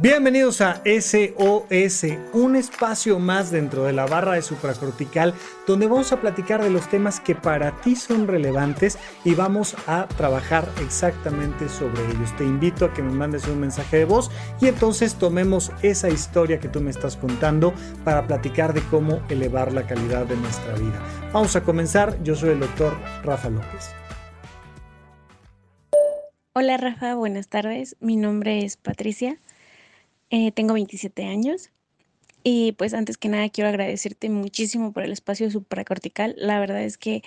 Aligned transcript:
Bienvenidos 0.00 0.60
a 0.60 0.80
SOS, 0.84 2.06
un 2.32 2.54
espacio 2.54 3.18
más 3.18 3.50
dentro 3.50 3.82
de 3.82 3.92
la 3.92 4.06
barra 4.06 4.34
de 4.34 4.42
supracortical 4.42 5.34
donde 5.66 5.88
vamos 5.88 6.12
a 6.12 6.20
platicar 6.20 6.62
de 6.62 6.70
los 6.70 6.88
temas 6.88 7.18
que 7.18 7.34
para 7.34 7.80
ti 7.80 7.96
son 7.96 8.28
relevantes 8.28 8.96
y 9.24 9.34
vamos 9.34 9.74
a 9.88 10.06
trabajar 10.06 10.68
exactamente 10.80 11.68
sobre 11.68 12.00
ellos. 12.12 12.36
Te 12.36 12.44
invito 12.44 12.84
a 12.84 12.94
que 12.94 13.02
me 13.02 13.10
mandes 13.10 13.48
un 13.48 13.58
mensaje 13.58 13.96
de 13.96 14.04
voz 14.04 14.30
y 14.60 14.68
entonces 14.68 15.16
tomemos 15.16 15.72
esa 15.82 16.08
historia 16.08 16.60
que 16.60 16.68
tú 16.68 16.80
me 16.80 16.92
estás 16.92 17.16
contando 17.16 17.74
para 18.04 18.24
platicar 18.24 18.74
de 18.74 18.82
cómo 18.82 19.20
elevar 19.28 19.72
la 19.72 19.84
calidad 19.84 20.26
de 20.26 20.36
nuestra 20.36 20.74
vida. 20.74 21.02
Vamos 21.32 21.56
a 21.56 21.64
comenzar, 21.64 22.22
yo 22.22 22.36
soy 22.36 22.50
el 22.50 22.60
doctor 22.60 22.96
Rafa 23.24 23.50
López. 23.50 23.90
Hola 26.52 26.76
Rafa, 26.76 27.16
buenas 27.16 27.48
tardes. 27.48 27.96
Mi 27.98 28.16
nombre 28.16 28.64
es 28.64 28.76
Patricia. 28.76 29.40
Eh, 30.30 30.52
tengo 30.52 30.74
27 30.74 31.24
años 31.24 31.70
y 32.44 32.72
pues 32.72 32.94
antes 32.94 33.18
que 33.18 33.28
nada 33.28 33.48
quiero 33.48 33.68
agradecerte 33.68 34.30
muchísimo 34.30 34.92
por 34.92 35.04
el 35.04 35.12
espacio 35.12 35.50
supracortical. 35.50 36.34
La 36.38 36.60
verdad 36.60 36.82
es 36.82 36.98
que 36.98 37.22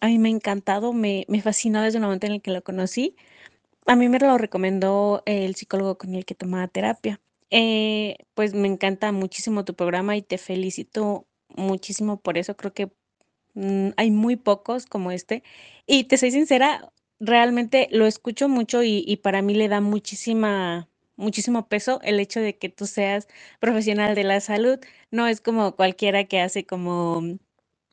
a 0.00 0.08
mí 0.08 0.18
me 0.18 0.28
ha 0.28 0.32
encantado, 0.32 0.92
me, 0.92 1.24
me 1.28 1.42
fascinó 1.42 1.82
desde 1.82 1.98
el 1.98 2.04
momento 2.04 2.26
en 2.26 2.34
el 2.34 2.42
que 2.42 2.52
lo 2.52 2.62
conocí. 2.62 3.16
A 3.86 3.96
mí 3.96 4.08
me 4.08 4.18
lo 4.18 4.38
recomendó 4.38 5.22
el 5.26 5.54
psicólogo 5.56 5.98
con 5.98 6.14
el 6.14 6.24
que 6.24 6.34
tomaba 6.34 6.68
terapia. 6.68 7.20
Eh, 7.50 8.18
pues 8.34 8.54
me 8.54 8.68
encanta 8.68 9.12
muchísimo 9.12 9.64
tu 9.64 9.74
programa 9.74 10.16
y 10.16 10.22
te 10.22 10.38
felicito 10.38 11.26
muchísimo 11.56 12.18
por 12.20 12.38
eso. 12.38 12.56
Creo 12.56 12.74
que 12.74 12.90
mm, 13.54 13.90
hay 13.96 14.10
muy 14.10 14.36
pocos 14.36 14.86
como 14.86 15.12
este. 15.12 15.42
Y 15.86 16.04
te 16.04 16.18
soy 16.18 16.32
sincera, 16.32 16.92
realmente 17.20 17.88
lo 17.92 18.06
escucho 18.06 18.48
mucho 18.48 18.82
y, 18.82 19.04
y 19.06 19.18
para 19.18 19.42
mí 19.42 19.54
le 19.54 19.68
da 19.68 19.80
muchísima 19.80 20.88
muchísimo 21.16 21.68
peso 21.68 22.00
el 22.04 22.20
hecho 22.20 22.40
de 22.40 22.58
que 22.58 22.68
tú 22.70 22.86
seas 22.86 23.28
profesional 23.60 24.14
de 24.16 24.24
la 24.24 24.40
salud. 24.40 24.80
No 25.12 25.26
es 25.28 25.40
como 25.42 25.76
cualquiera 25.76 26.24
que 26.24 26.40
hace 26.40 26.66
como 26.66 27.22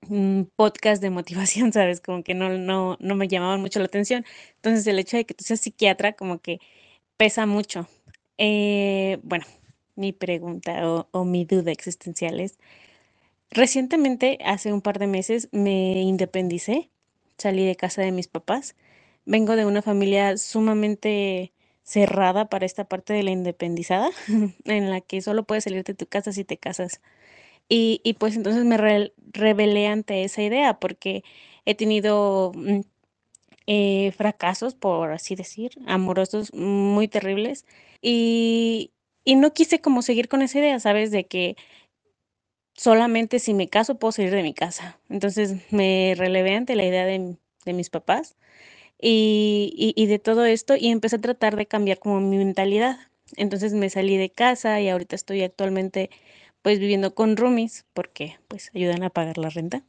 un 0.10 0.52
podcast 0.56 1.02
de 1.02 1.10
motivación, 1.12 1.74
¿sabes? 1.74 2.02
Como 2.02 2.24
que 2.24 2.34
no, 2.36 2.50
no, 2.52 2.98
no 3.00 3.16
me 3.16 3.28
llamaban 3.30 3.62
mucho 3.62 3.80
la 3.80 3.86
atención. 3.88 4.26
Entonces 4.58 4.88
el 4.88 5.00
hecho 5.00 5.18
de 5.18 5.26
que 5.26 5.34
tú 5.36 5.44
seas 5.46 5.62
psiquiatra 5.62 6.14
como 6.14 6.40
que 6.42 6.60
pesa 7.18 7.46
mucho. 7.48 7.88
Eh, 8.38 9.20
bueno, 9.24 9.46
mi 9.96 10.14
pregunta 10.14 10.90
o, 10.90 11.10
o 11.12 11.26
mi 11.26 11.46
duda 11.46 11.72
existencial 11.72 12.40
es, 12.40 12.60
recientemente, 13.52 14.40
hace 14.46 14.74
un 14.74 14.82
par 14.82 15.00
de 15.00 15.08
meses, 15.08 15.50
me 15.52 16.02
independicé, 16.04 16.92
salí 17.38 17.66
de 17.66 17.76
casa 17.78 18.02
de 18.04 18.12
mis 18.14 18.28
papás. 18.30 18.76
Vengo 19.26 19.56
de 19.58 19.66
una 19.66 19.82
familia 19.84 20.38
sumamente 20.38 21.54
cerrada 21.84 22.50
para 22.50 22.66
esta 22.66 22.86
parte 22.86 23.14
de 23.14 23.24
la 23.24 23.32
independizada, 23.32 24.10
en 24.66 24.90
la 24.90 25.02
que 25.02 25.22
solo 25.22 25.44
puedes 25.46 25.66
salir 25.66 25.84
de 25.84 25.94
tu 25.94 26.08
casa 26.08 26.32
si 26.34 26.46
te 26.46 26.58
casas. 26.58 27.02
Y, 27.70 28.02
y 28.04 28.14
pues 28.16 28.36
entonces 28.36 28.66
me 28.66 28.78
rebelé 29.34 29.88
ante 29.88 30.24
esa 30.24 30.44
idea 30.44 30.80
porque 30.80 31.24
he 31.66 31.76
tenido 31.76 32.52
mm, 32.56 32.82
eh, 33.68 34.12
fracasos, 34.18 34.76
por 34.76 35.12
así 35.12 35.36
decir, 35.36 35.72
amorosos 35.88 36.54
muy 36.54 37.08
terribles. 37.08 37.66
Y, 38.02 38.94
y 39.26 39.36
no 39.36 39.54
quise 39.54 39.82
como 39.82 40.02
seguir 40.02 40.28
con 40.30 40.42
esa 40.42 40.60
idea, 40.60 40.80
¿sabes? 40.80 41.12
De 41.12 41.28
que 41.28 41.58
solamente 42.76 43.40
si 43.40 43.54
me 43.54 43.70
caso 43.70 44.00
puedo 44.00 44.12
salir 44.12 44.32
de 44.32 44.44
mi 44.44 44.54
casa. 44.54 45.00
Entonces 45.10 45.56
me 45.72 46.14
relevé 46.18 46.56
ante 46.56 46.76
la 46.76 46.86
idea 46.86 47.06
de, 47.06 47.38
de 47.66 47.74
mis 47.74 47.90
papás 47.90 48.36
y, 49.06 49.94
y, 49.98 50.06
de 50.06 50.18
todo 50.18 50.46
esto 50.46 50.76
y 50.78 50.88
empecé 50.88 51.18
a 51.18 51.22
tratar 51.22 51.58
de 51.58 51.66
cambiar 51.66 52.00
como 52.00 52.22
mi 52.22 52.38
mentalidad. 52.38 52.98
Entonces 53.36 53.74
me 53.74 53.90
salí 53.90 54.16
de 54.16 54.30
casa 54.30 54.80
y 54.80 54.88
ahorita 54.88 55.16
estoy 55.16 55.42
actualmente 55.44 56.10
pues 56.62 56.80
viviendo 56.80 57.14
con 57.14 57.36
roomies 57.36 57.86
porque 57.94 58.38
pues 58.48 58.72
ayudan 58.74 59.04
a 59.04 59.10
pagar 59.10 59.38
la 59.38 59.50
renta, 59.50 59.84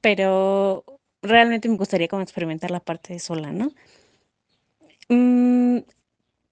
pero 0.00 0.84
realmente 1.20 1.68
me 1.68 1.76
gustaría 1.76 2.08
como 2.08 2.22
experimentar 2.22 2.70
la 2.70 2.80
parte 2.80 3.12
de 3.12 3.18
sola, 3.18 3.52
¿no? 3.52 3.70
Mm, 5.10 5.80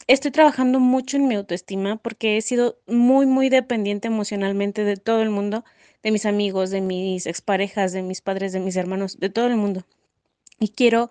estoy 0.06 0.30
trabajando 0.32 0.80
mucho 0.80 1.16
en 1.16 1.28
mi 1.28 1.34
autoestima 1.34 1.96
porque 1.96 2.36
he 2.36 2.42
sido 2.42 2.78
muy, 2.86 3.24
muy 3.24 3.48
dependiente 3.48 4.08
emocionalmente 4.08 4.84
de 4.84 4.98
todo 4.98 5.22
el 5.22 5.30
mundo, 5.30 5.64
de 6.02 6.10
mis 6.10 6.26
amigos, 6.26 6.70
de 6.70 6.82
mis 6.82 7.26
exparejas, 7.26 7.92
de 7.92 8.02
mis 8.02 8.20
padres, 8.20 8.52
de 8.52 8.60
mis 8.60 8.76
hermanos, 8.76 9.18
de 9.18 9.30
todo 9.30 9.46
el 9.46 9.56
mundo. 9.56 9.86
Y 10.60 10.68
quiero 10.68 11.10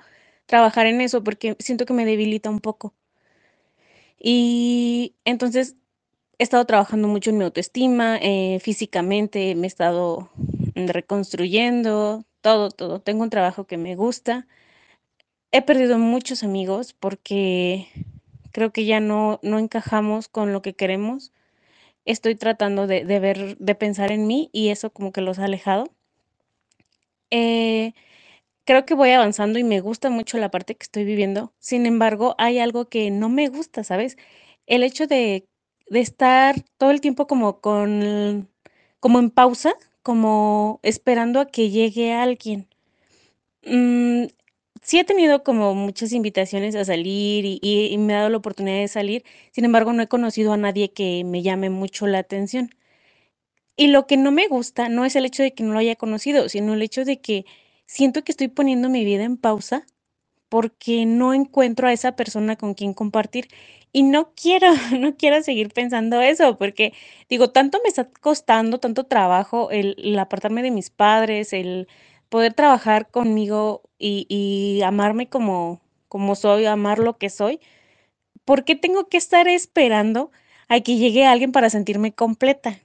trabajar 0.52 0.86
en 0.86 1.02
eso 1.02 1.24
porque 1.24 1.56
siento 1.60 1.86
que 1.88 1.94
me 1.94 2.06
debilita 2.06 2.52
un 2.52 2.60
poco. 2.60 2.94
Y 4.20 5.16
entonces 5.26 5.78
he 6.40 6.44
estado 6.44 6.66
trabajando 6.66 7.08
mucho 7.08 7.30
en 7.32 7.38
mi 7.40 7.46
autoestima, 7.46 8.18
eh, 8.22 8.60
físicamente 8.62 9.56
me 9.56 9.68
he 9.68 9.70
estado 9.70 10.30
reconstruyendo, 10.76 12.26
todo, 12.42 12.70
todo. 12.70 13.02
Tengo 13.02 13.24
un 13.24 13.30
trabajo 13.32 13.66
que 13.66 13.78
me 13.78 13.96
gusta. 13.96 14.46
He 15.54 15.62
perdido 15.62 15.98
muchos 15.98 16.44
amigos 16.44 16.94
porque 16.94 17.88
creo 18.52 18.74
que 18.74 18.86
ya 18.86 19.00
no, 19.00 19.40
no 19.44 19.58
encajamos 19.58 20.28
con 20.28 20.52
lo 20.52 20.62
que 20.62 20.74
queremos. 20.76 21.32
Estoy 22.06 22.36
tratando 22.36 22.88
de, 22.88 23.06
de 23.06 23.20
ver, 23.22 23.58
de 23.58 23.76
pensar 23.76 24.12
en 24.12 24.28
mí 24.28 24.50
y 24.54 24.70
eso 24.70 24.92
como 24.92 25.14
que 25.14 25.22
los 25.22 25.40
ha 25.40 25.46
alejado. 25.46 25.86
Eh, 27.32 27.94
creo 28.66 28.86
que 28.86 28.94
voy 28.96 29.12
avanzando 29.12 29.60
y 29.60 29.64
me 29.64 29.82
gusta 29.82 30.10
mucho 30.10 30.38
la 30.38 30.52
parte 30.52 30.76
que 30.76 30.84
estoy 30.84 31.06
viviendo. 31.06 31.54
Sin 31.60 31.86
embargo, 31.86 32.36
hay 32.38 32.60
algo 32.60 32.90
que 32.90 33.12
no 33.12 33.30
me 33.30 33.50
gusta, 33.50 33.84
¿sabes? 33.84 34.18
El 34.68 34.84
hecho 34.84 35.08
de, 35.08 35.48
de 35.88 36.00
estar 36.02 36.56
todo 36.78 36.92
el 36.92 37.02
tiempo 37.02 37.28
como 37.28 37.62
con, 37.62 38.50
como 39.00 39.20
en 39.20 39.30
pausa, 39.32 39.74
como 40.04 40.80
esperando 40.84 41.40
a 41.40 41.48
que 41.48 41.70
llegue 41.70 42.14
alguien. 42.14 42.68
Mm, 43.66 44.26
sí 44.82 45.00
he 45.00 45.04
tenido 45.06 45.44
como 45.44 45.76
muchas 45.76 46.14
invitaciones 46.14 46.76
a 46.76 46.86
salir 46.86 47.46
y, 47.46 47.60
y, 47.62 47.88
y 47.94 47.98
me 47.98 48.14
ha 48.16 48.18
dado 48.20 48.30
la 48.30 48.38
oportunidad 48.38 48.78
de 48.80 48.88
salir. 48.88 49.24
Sin 49.52 49.66
embargo, 49.66 49.94
no 49.94 50.04
he 50.04 50.08
conocido 50.08 50.54
a 50.54 50.58
nadie 50.58 50.92
que 50.94 51.24
me 51.26 51.42
llame 51.44 51.70
mucho 51.70 52.08
la 52.08 52.20
atención. 52.20 52.72
Y 53.76 53.88
lo 53.88 54.08
que 54.08 54.18
no 54.18 54.32
me 54.32 54.48
gusta 54.48 54.90
no 54.90 55.06
es 55.06 55.16
el 55.16 55.26
hecho 55.26 55.44
de 55.44 55.54
que 55.54 55.64
no 55.64 55.74
lo 55.74 55.80
haya 55.80 55.96
conocido, 55.96 56.50
sino 56.50 56.74
el 56.74 56.82
hecho 56.82 57.04
de 57.06 57.20
que 57.22 57.46
siento 57.92 58.24
que 58.24 58.32
estoy 58.32 58.48
poniendo 58.48 58.88
mi 58.90 59.04
vida 59.04 59.26
en 59.26 59.36
pausa 59.36 59.86
porque 60.50 61.06
no 61.06 61.34
encuentro 61.34 61.90
a 61.90 61.94
esa 61.94 62.16
persona 62.16 62.56
con 62.56 62.74
quien 62.74 62.94
compartir 62.94 63.50
y 63.92 64.04
no 64.04 64.32
quiero, 64.34 64.68
no 65.00 65.18
quiero 65.18 65.44
seguir 65.44 65.74
pensando 65.74 66.22
eso 66.22 66.58
porque 66.58 66.94
digo, 67.30 67.50
tanto 67.52 67.80
me 67.84 67.90
está 67.90 68.10
costando, 68.22 68.80
tanto 68.80 69.06
trabajo 69.06 69.72
el, 69.72 70.18
apartarme 70.18 70.64
de 70.64 70.72
mis 70.72 70.90
padres, 70.90 71.52
el 71.52 71.90
poder 72.30 72.54
trabajar 72.54 73.12
conmigo 73.12 73.82
y, 74.00 74.26
y 74.30 74.82
amarme 74.84 75.28
como, 75.28 75.82
como 76.08 76.36
soy, 76.36 76.66
amar 76.68 77.00
lo 77.00 77.18
que 77.18 77.30
soy. 77.30 77.60
¿Por 78.46 78.64
qué 78.64 78.76
tengo 78.76 79.10
que 79.10 79.18
estar 79.18 79.50
esperando 79.50 80.32
a 80.70 80.80
que 80.80 80.96
llegue 80.96 81.26
alguien 81.26 81.52
para 81.52 81.70
sentirme 81.70 82.14
completa? 82.14 82.80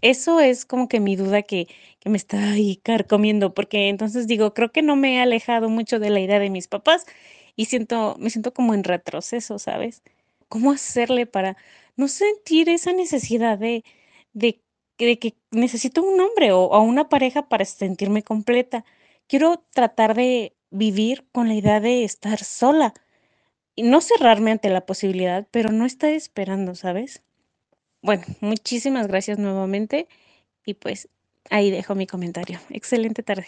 Eso 0.00 0.38
es 0.40 0.64
como 0.64 0.88
que 0.88 1.00
mi 1.00 1.16
duda 1.16 1.42
que, 1.42 1.66
que 2.00 2.08
me 2.10 2.16
está 2.18 2.50
ahí 2.52 2.76
carcomiendo, 2.76 3.52
porque 3.54 3.88
entonces 3.88 4.26
digo, 4.28 4.54
creo 4.54 4.70
que 4.72 4.82
no 4.82 4.94
me 4.96 5.16
he 5.16 5.20
alejado 5.20 5.68
mucho 5.68 5.98
de 5.98 6.10
la 6.10 6.20
idea 6.20 6.38
de 6.38 6.50
mis 6.50 6.68
papás 6.68 7.04
y 7.56 7.64
siento, 7.66 8.16
me 8.18 8.30
siento 8.30 8.54
como 8.54 8.74
en 8.74 8.84
retroceso, 8.84 9.58
¿sabes? 9.58 10.02
¿Cómo 10.48 10.70
hacerle 10.72 11.26
para 11.26 11.56
no 11.96 12.06
sentir 12.08 12.68
esa 12.68 12.92
necesidad 12.92 13.58
de, 13.58 13.84
de, 14.32 14.60
que 14.96 15.36
necesito 15.50 16.02
un 16.02 16.20
hombre 16.20 16.52
o, 16.52 16.60
o 16.66 16.80
una 16.82 17.08
pareja 17.08 17.48
para 17.48 17.64
sentirme 17.64 18.22
completa? 18.22 18.84
Quiero 19.26 19.64
tratar 19.72 20.14
de 20.14 20.54
vivir 20.70 21.26
con 21.32 21.48
la 21.48 21.54
idea 21.54 21.80
de 21.80 22.04
estar 22.04 22.44
sola 22.44 22.94
y 23.76 23.84
no 23.84 24.00
cerrarme 24.02 24.52
ante 24.52 24.70
la 24.70 24.86
posibilidad, 24.86 25.48
pero 25.52 25.70
no 25.72 25.86
estar 25.86 26.12
esperando, 26.12 26.74
¿sabes? 26.76 27.22
Bueno, 28.02 28.24
muchísimas 28.40 29.08
gracias 29.08 29.38
nuevamente 29.38 30.08
y 30.64 30.74
pues 30.74 31.08
ahí 31.50 31.70
dejo 31.70 31.94
mi 31.94 32.06
comentario. 32.06 32.60
Excelente 32.70 33.22
tarde. 33.22 33.46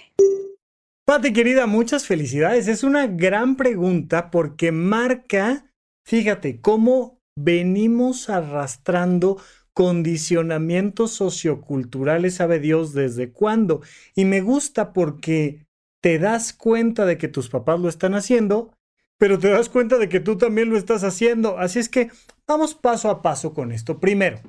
Pati 1.05 1.33
querida, 1.33 1.67
muchas 1.67 2.07
felicidades. 2.07 2.69
Es 2.69 2.85
una 2.85 3.07
gran 3.07 3.57
pregunta 3.57 4.31
porque 4.31 4.73
marca, 4.73 5.73
fíjate, 6.05 6.61
cómo 6.61 7.21
venimos 7.37 8.29
arrastrando 8.29 9.39
condicionamientos 9.73 11.13
socioculturales, 11.13 12.35
sabe 12.35 12.59
Dios 12.59 12.93
desde 12.93 13.33
cuándo. 13.33 13.81
Y 14.15 14.25
me 14.25 14.41
gusta 14.41 14.93
porque 14.93 15.67
te 16.03 16.19
das 16.19 16.53
cuenta 16.53 17.07
de 17.07 17.19
que 17.19 17.29
tus 17.29 17.49
papás 17.49 17.81
lo 17.81 17.89
están 17.89 18.15
haciendo, 18.15 18.73
pero 19.19 19.39
te 19.39 19.49
das 19.49 19.69
cuenta 19.69 19.99
de 19.99 20.09
que 20.09 20.21
tú 20.21 20.39
también 20.39 20.71
lo 20.71 20.77
estás 20.77 21.05
haciendo. 21.05 21.59
Así 21.59 21.79
es 21.79 21.89
que 21.89 22.11
vamos 22.51 22.75
paso 22.75 23.11
a 23.11 23.23
paso 23.23 23.55
con 23.55 23.71
esto. 23.71 24.01
Primero, 24.01 24.41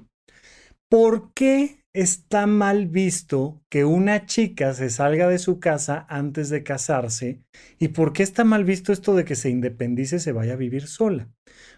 ¿por 0.90 1.34
qué 1.36 1.84
está 1.94 2.48
mal 2.48 2.88
visto 2.88 3.62
que 3.70 3.86
una 3.86 4.26
chica 4.26 4.74
se 4.74 4.90
salga 4.90 5.28
de 5.28 5.38
su 5.38 5.60
casa 5.60 6.08
antes 6.10 6.50
de 6.50 6.64
casarse? 6.64 7.44
¿Y 7.78 7.90
por 7.90 8.12
qué 8.12 8.24
está 8.24 8.44
mal 8.44 8.64
visto 8.66 8.92
esto 8.92 9.14
de 9.14 9.24
que 9.24 9.36
se 9.36 9.52
independice, 9.52 10.20
se 10.20 10.32
vaya 10.32 10.54
a 10.54 10.56
vivir 10.56 10.88
sola? 10.88 11.30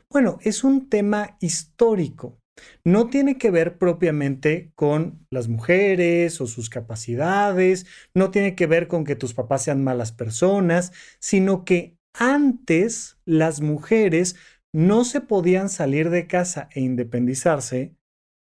Bueno, 0.09 0.39
es 0.43 0.63
un 0.63 0.87
tema 0.87 1.35
histórico. 1.41 2.37
No 2.85 3.09
tiene 3.09 3.37
que 3.37 3.51
ver 3.51 3.77
propiamente 3.77 4.71
con 4.75 5.25
las 5.29 5.49
mujeres 5.49 6.39
o 6.39 6.47
sus 6.47 6.69
capacidades, 6.69 7.85
no 8.15 8.31
tiene 8.31 8.55
que 8.55 8.67
ver 8.67 8.87
con 8.87 9.03
que 9.03 9.17
tus 9.17 9.33
papás 9.33 9.63
sean 9.63 9.83
malas 9.83 10.13
personas, 10.13 10.93
sino 11.19 11.65
que 11.65 11.97
antes 12.13 13.17
las 13.25 13.61
mujeres 13.61 14.35
no 14.73 15.05
se 15.05 15.21
podían 15.21 15.69
salir 15.69 16.09
de 16.09 16.27
casa 16.27 16.67
e 16.71 16.81
independizarse 16.81 17.95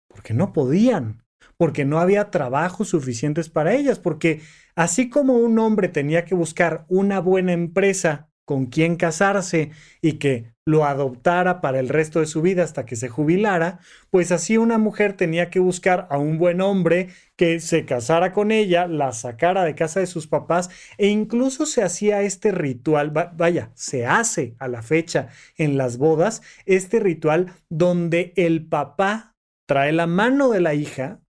porque 0.09 0.33
no 0.33 0.53
podían, 0.53 1.25
porque 1.57 1.85
no 1.85 1.99
había 1.99 2.31
trabajos 2.31 2.89
suficientes 2.89 3.49
para 3.49 3.75
ellas, 3.75 3.99
porque 3.99 4.41
así 4.75 5.11
como 5.11 5.35
un 5.35 5.59
hombre 5.59 5.89
tenía 5.89 6.25
que 6.25 6.35
buscar 6.35 6.87
una 6.89 7.21
buena 7.21 7.53
empresa 7.53 8.30
con 8.51 8.67
quien 8.67 8.97
casarse 8.97 9.71
y 10.03 10.15
que 10.15 10.47
lo 10.67 10.85
adoptara 10.85 11.61
para 11.61 11.79
el 11.79 11.89
resto 11.89 12.19
de 12.19 12.27
su 12.27 12.43
vida 12.43 12.65
hasta 12.65 12.85
que 12.85 12.97
se 12.97 13.09
jubilara, 13.09 13.79
pues 14.11 14.33
así 14.33 14.57
una 14.59 14.77
mujer 14.77 15.13
tenía 15.13 15.51
que 15.51 15.61
buscar 15.61 16.09
a 16.11 16.19
un 16.19 16.37
buen 16.37 16.61
hombre 16.61 17.11
que 17.37 17.61
se 17.61 17.85
casara 17.85 18.33
con 18.33 18.51
ella, 18.51 18.89
la 18.89 19.13
sacara 19.13 19.63
de 19.63 19.77
casa 19.77 20.01
de 20.01 20.09
sus 20.09 20.27
papás 20.27 20.69
e 20.99 21.07
incluso 21.07 21.65
se 21.65 21.85
hacía 21.85 22.23
este 22.23 22.51
ritual, 22.51 23.13
vaya, 23.13 23.71
se 23.77 24.05
hace 24.05 24.57
a 24.59 24.67
la 24.67 24.83
fecha 24.83 25.29
en 25.57 25.79
las 25.79 25.97
bodas, 25.97 26.43
este 26.67 26.99
ritual 26.99 27.53
donde 27.69 28.33
el 28.35 28.67
papá 28.67 29.37
trae 29.69 29.93
la 29.93 30.09
mano 30.09 30.51
de 30.51 30.61
la 30.61 30.75
hija 30.75 31.21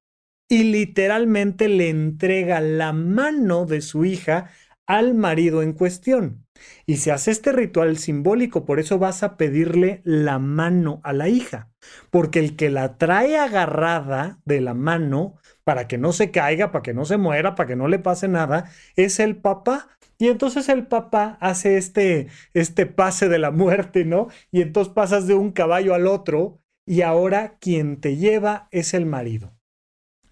y 0.50 0.64
literalmente 0.64 1.68
le 1.68 1.90
entrega 1.90 2.62
la 2.62 2.94
mano 2.94 3.68
de 3.68 3.82
su 3.82 4.06
hija 4.06 4.50
al 4.88 5.14
marido 5.14 5.62
en 5.62 5.74
cuestión. 5.74 6.48
Y 6.86 6.98
se 6.98 7.12
hace 7.12 7.32
este 7.32 7.52
ritual 7.52 7.98
simbólico, 7.98 8.66
por 8.66 8.80
eso 8.80 9.00
vas 9.00 9.24
a 9.24 9.38
pedirle 9.38 10.02
la 10.04 10.40
mano 10.40 11.02
a 11.04 11.14
la 11.14 11.30
hija, 11.30 11.70
porque 12.10 12.40
el 12.40 12.56
que 12.56 12.70
la 12.70 12.98
trae 12.98 13.38
agarrada 13.38 14.40
de 14.46 14.62
la 14.62 14.74
mano, 14.74 15.36
para 15.64 15.88
que 15.88 15.98
no 15.98 16.12
se 16.12 16.32
caiga, 16.32 16.72
para 16.72 16.84
que 16.84 16.94
no 16.94 17.06
se 17.06 17.18
muera, 17.18 17.56
para 17.56 17.68
que 17.68 17.76
no 17.76 17.88
le 17.88 18.00
pase 18.00 18.28
nada, 18.28 18.70
es 18.96 19.20
el 19.20 19.38
papá. 19.38 19.90
Y 20.18 20.28
entonces 20.28 20.70
el 20.70 20.86
papá 20.88 21.38
hace 21.42 21.78
este, 21.78 22.28
este 22.54 22.86
pase 22.86 23.28
de 23.28 23.40
la 23.40 23.52
muerte, 23.52 24.06
¿no? 24.06 24.28
Y 24.52 24.62
entonces 24.62 24.94
pasas 24.94 25.26
de 25.28 25.34
un 25.34 25.52
caballo 25.52 25.96
al 25.96 26.06
otro 26.06 26.62
y 26.86 27.02
ahora 27.02 27.58
quien 27.60 28.00
te 28.00 28.18
lleva 28.18 28.68
es 28.72 28.94
el 28.94 29.06
marido. 29.06 29.54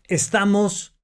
Estamos 0.07 0.98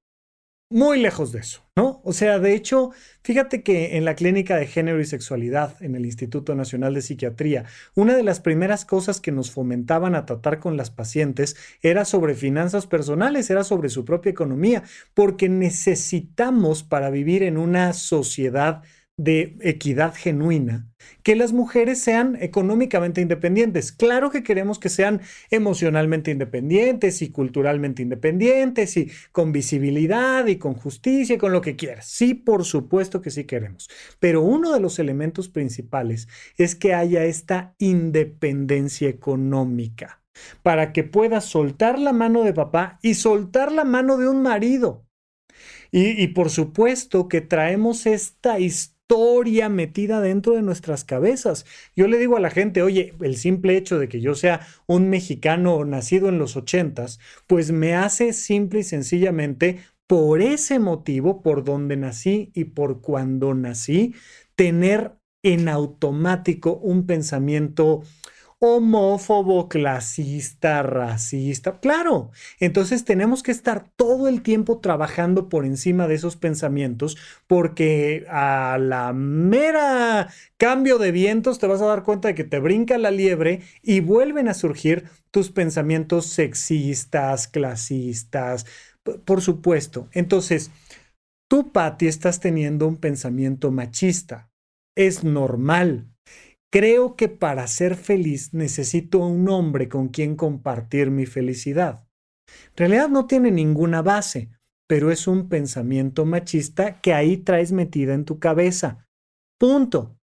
muy 0.68 0.98
lejos 1.00 1.30
de 1.30 1.40
eso, 1.40 1.62
¿no? 1.76 2.00
O 2.02 2.12
sea, 2.12 2.40
de 2.40 2.54
hecho, 2.54 2.90
fíjate 3.22 3.62
que 3.62 3.96
en 3.96 4.04
la 4.04 4.16
Clínica 4.16 4.56
de 4.56 4.66
Género 4.66 5.00
y 5.00 5.04
Sexualidad 5.04 5.80
en 5.80 5.94
el 5.94 6.04
Instituto 6.04 6.56
Nacional 6.56 6.94
de 6.94 7.02
Psiquiatría, 7.02 7.66
una 7.94 8.16
de 8.16 8.24
las 8.24 8.40
primeras 8.40 8.84
cosas 8.84 9.20
que 9.20 9.30
nos 9.30 9.52
fomentaban 9.52 10.16
a 10.16 10.26
tratar 10.26 10.58
con 10.58 10.76
las 10.76 10.90
pacientes 10.90 11.56
era 11.82 12.04
sobre 12.04 12.34
finanzas 12.34 12.86
personales, 12.86 13.48
era 13.48 13.62
sobre 13.62 13.90
su 13.90 14.04
propia 14.04 14.30
economía, 14.30 14.82
porque 15.14 15.48
necesitamos 15.48 16.82
para 16.82 17.10
vivir 17.10 17.44
en 17.44 17.58
una 17.58 17.92
sociedad 17.92 18.82
de 19.18 19.56
equidad 19.62 20.14
genuina, 20.14 20.88
que 21.22 21.36
las 21.36 21.52
mujeres 21.52 22.00
sean 22.00 22.36
económicamente 22.40 23.22
independientes. 23.22 23.90
Claro 23.92 24.30
que 24.30 24.42
queremos 24.42 24.78
que 24.78 24.90
sean 24.90 25.22
emocionalmente 25.50 26.30
independientes 26.30 27.22
y 27.22 27.30
culturalmente 27.30 28.02
independientes 28.02 28.96
y 28.98 29.10
con 29.32 29.52
visibilidad 29.52 30.46
y 30.46 30.56
con 30.56 30.74
justicia 30.74 31.36
y 31.36 31.38
con 31.38 31.52
lo 31.52 31.62
que 31.62 31.76
quieras. 31.76 32.06
Sí, 32.06 32.34
por 32.34 32.64
supuesto 32.64 33.22
que 33.22 33.30
sí 33.30 33.44
queremos. 33.44 33.88
Pero 34.20 34.42
uno 34.42 34.72
de 34.72 34.80
los 34.80 34.98
elementos 34.98 35.48
principales 35.48 36.28
es 36.58 36.74
que 36.74 36.92
haya 36.92 37.24
esta 37.24 37.74
independencia 37.78 39.08
económica 39.08 40.22
para 40.62 40.92
que 40.92 41.04
pueda 41.04 41.40
soltar 41.40 41.98
la 41.98 42.12
mano 42.12 42.42
de 42.44 42.52
papá 42.52 42.98
y 43.02 43.14
soltar 43.14 43.72
la 43.72 43.84
mano 43.84 44.18
de 44.18 44.28
un 44.28 44.42
marido. 44.42 45.06
Y, 45.90 46.22
y 46.22 46.28
por 46.28 46.50
supuesto 46.50 47.28
que 47.28 47.40
traemos 47.40 48.06
esta 48.06 48.58
historia 48.58 48.95
historia 49.08 49.68
metida 49.68 50.20
dentro 50.20 50.54
de 50.54 50.62
nuestras 50.62 51.04
cabezas. 51.04 51.64
Yo 51.94 52.08
le 52.08 52.18
digo 52.18 52.36
a 52.36 52.40
la 52.40 52.50
gente, 52.50 52.82
oye, 52.82 53.14
el 53.20 53.36
simple 53.36 53.76
hecho 53.76 54.00
de 54.00 54.08
que 54.08 54.20
yo 54.20 54.34
sea 54.34 54.66
un 54.86 55.08
mexicano 55.08 55.84
nacido 55.84 56.28
en 56.28 56.40
los 56.40 56.56
ochentas, 56.56 57.20
pues 57.46 57.70
me 57.70 57.94
hace 57.94 58.32
simple 58.32 58.80
y 58.80 58.82
sencillamente 58.82 59.78
por 60.08 60.42
ese 60.42 60.80
motivo, 60.80 61.40
por 61.40 61.62
donde 61.62 61.96
nací 61.96 62.50
y 62.52 62.64
por 62.64 63.00
cuando 63.00 63.54
nací, 63.54 64.14
tener 64.56 65.12
en 65.44 65.68
automático 65.68 66.76
un 66.76 67.06
pensamiento 67.06 68.02
homófobo, 68.58 69.68
clasista, 69.68 70.82
racista. 70.82 71.78
Claro, 71.78 72.30
entonces 72.58 73.04
tenemos 73.04 73.42
que 73.42 73.52
estar 73.52 73.90
todo 73.96 74.28
el 74.28 74.42
tiempo 74.42 74.78
trabajando 74.80 75.48
por 75.48 75.66
encima 75.66 76.08
de 76.08 76.14
esos 76.14 76.36
pensamientos 76.36 77.16
porque 77.46 78.24
a 78.30 78.78
la 78.80 79.12
mera 79.12 80.28
cambio 80.56 80.98
de 80.98 81.12
vientos 81.12 81.58
te 81.58 81.66
vas 81.66 81.82
a 81.82 81.86
dar 81.86 82.02
cuenta 82.02 82.28
de 82.28 82.34
que 82.34 82.44
te 82.44 82.58
brinca 82.58 82.96
la 82.96 83.10
liebre 83.10 83.60
y 83.82 84.00
vuelven 84.00 84.48
a 84.48 84.54
surgir 84.54 85.04
tus 85.30 85.50
pensamientos 85.50 86.26
sexistas, 86.26 87.48
clasistas, 87.48 88.64
por 89.24 89.42
supuesto. 89.42 90.08
Entonces, 90.12 90.70
tú, 91.48 91.72
Patti, 91.72 92.06
estás 92.06 92.40
teniendo 92.40 92.88
un 92.88 92.96
pensamiento 92.96 93.70
machista. 93.70 94.50
Es 94.96 95.24
normal. 95.24 96.15
Creo 96.78 97.16
que 97.16 97.30
para 97.30 97.66
ser 97.68 97.96
feliz 97.96 98.52
necesito 98.52 99.20
un 99.20 99.48
hombre 99.48 99.88
con 99.88 100.08
quien 100.08 100.36
compartir 100.36 101.10
mi 101.10 101.24
felicidad. 101.24 102.06
En 102.72 102.76
realidad 102.76 103.08
no 103.08 103.26
tiene 103.26 103.50
ninguna 103.50 104.02
base, 104.02 104.50
pero 104.86 105.10
es 105.10 105.26
un 105.26 105.48
pensamiento 105.48 106.26
machista 106.26 107.00
que 107.00 107.14
ahí 107.14 107.38
traes 107.38 107.72
metida 107.72 108.12
en 108.12 108.26
tu 108.26 108.38
cabeza. 108.38 109.06
Punto. 109.58 110.18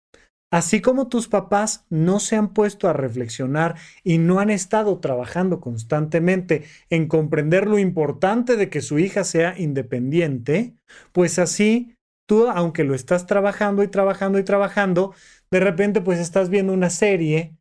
Así 0.52 0.80
como 0.80 1.08
tus 1.08 1.28
papás 1.28 1.88
no 1.90 2.20
se 2.20 2.36
han 2.36 2.54
puesto 2.54 2.88
a 2.88 2.94
reflexionar 2.94 3.74
y 4.04 4.20
no 4.20 4.40
han 4.40 4.52
estado 4.52 5.00
trabajando 5.00 5.60
constantemente 5.60 6.66
en 6.92 7.08
comprender 7.08 7.66
lo 7.66 7.80
importante 7.80 8.58
de 8.58 8.70
que 8.70 8.82
su 8.82 9.00
hija 9.00 9.24
sea 9.24 9.58
independiente, 9.58 10.76
pues 11.14 11.40
así 11.40 11.96
tú, 12.28 12.48
aunque 12.48 12.84
lo 12.84 12.94
estás 12.94 13.26
trabajando 13.26 13.84
y 13.84 13.88
trabajando 13.88 14.38
y 14.40 14.44
trabajando, 14.44 15.14
de 15.54 15.60
repente 15.60 16.02
pues 16.02 16.18
estás 16.18 16.50
viendo 16.50 16.74
una 16.74 16.90
serie 16.90 17.56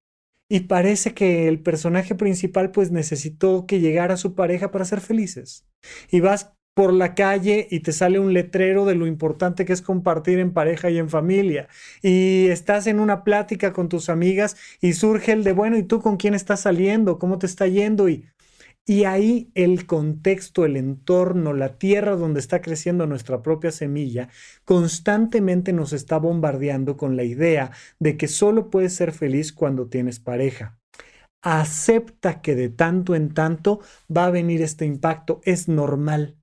y 0.49 0.61
parece 0.61 1.13
que 1.13 1.47
el 1.47 1.61
personaje 1.61 2.15
principal 2.15 2.71
pues 2.71 2.91
necesitó 2.91 3.67
que 3.67 3.81
llegara 3.81 4.17
su 4.17 4.35
pareja 4.35 4.71
para 4.71 4.87
ser 4.87 5.03
felices. 5.03 5.67
Y 6.11 6.21
vas 6.21 6.55
por 6.73 6.95
la 6.95 7.15
calle 7.15 7.69
y 7.71 7.81
te 7.81 7.93
sale 7.93 8.19
un 8.19 8.33
letrero 8.33 8.87
de 8.87 8.95
lo 8.95 9.07
importante 9.07 9.67
que 9.67 9.75
es 9.75 9.83
compartir 9.83 10.39
en 10.39 10.55
pareja 10.55 10.89
y 10.89 10.97
en 10.97 11.11
familia. 11.11 11.69
Y 12.01 12.47
estás 12.47 12.87
en 12.87 12.99
una 12.99 13.25
plática 13.25 13.75
con 13.75 13.91
tus 13.91 14.09
amigas 14.09 14.57
y 14.81 14.95
surge 14.95 15.33
el 15.33 15.45
de, 15.45 15.53
bueno, 15.53 15.77
¿y 15.77 15.83
tú 15.83 16.01
con 16.01 16.17
quién 16.17 16.33
estás 16.33 16.61
saliendo? 16.61 17.19
¿Cómo 17.19 17.39
te 17.39 17.45
está 17.45 17.67
yendo? 17.67 18.09
Y 18.09 18.25
y 18.87 19.05
ahí 19.05 19.51
el 19.55 19.87
contexto, 19.87 20.65
el 20.65 20.77
entorno, 20.77 21.53
la 21.53 21.79
tierra 21.79 22.17
donde 22.17 22.41
está 22.41 22.61
creciendo 22.61 23.07
nuestra 23.07 23.43
propia 23.43 23.71
semilla, 23.71 24.29
constantemente 24.65 25.73
nos 25.73 25.93
está 25.93 26.19
bombardeando 26.19 26.97
con 26.97 27.17
la 27.17 27.23
idea 27.23 27.71
de 28.01 28.17
que 28.17 28.27
solo 28.27 28.71
puedes 28.71 28.95
ser 28.95 29.13
feliz 29.13 29.53
cuando 29.53 29.87
tienes 29.87 30.19
pareja. 30.19 30.79
Acepta 31.45 32.41
que 32.41 32.55
de 32.55 32.69
tanto 32.69 33.15
en 33.15 33.35
tanto 33.35 33.81
va 34.15 34.27
a 34.27 34.31
venir 34.31 34.63
este 34.63 34.85
impacto, 34.85 35.41
es 35.45 35.69
normal. 35.69 36.37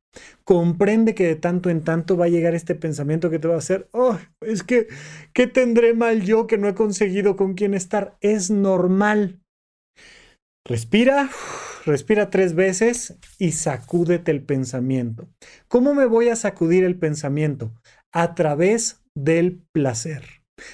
Comprende 0.44 1.16
que 1.16 1.28
de 1.28 1.36
tanto 1.36 1.70
en 1.70 1.84
tanto 1.84 2.18
va 2.18 2.26
a 2.26 2.30
llegar 2.30 2.56
este 2.56 2.74
pensamiento 2.74 3.30
que 3.30 3.40
te 3.40 3.48
va 3.48 3.56
a 3.56 3.60
hacer, 3.60 3.88
oh, 3.92 4.18
es 4.42 4.64
que, 4.64 4.88
¿qué 5.34 5.48
tendré 5.48 5.94
mal 5.94 6.22
yo 6.24 6.48
que 6.48 6.58
no 6.58 6.68
he 6.68 6.74
conseguido 6.74 7.36
con 7.36 7.54
quién 7.54 7.74
estar? 7.74 8.18
Es 8.22 8.50
normal. 8.50 9.40
Respira 10.66 11.30
respira 11.86 12.30
tres 12.30 12.56
veces 12.56 13.18
y 13.38 13.52
sacúdete 13.54 14.32
el 14.32 14.44
pensamiento. 14.44 15.30
¿Cómo 15.68 15.94
me 15.94 16.06
voy 16.06 16.30
a 16.30 16.36
sacudir 16.36 16.84
el 16.84 16.98
pensamiento? 16.98 17.74
A 18.12 18.36
través 18.36 19.02
del 19.16 19.62
placer. 19.72 20.24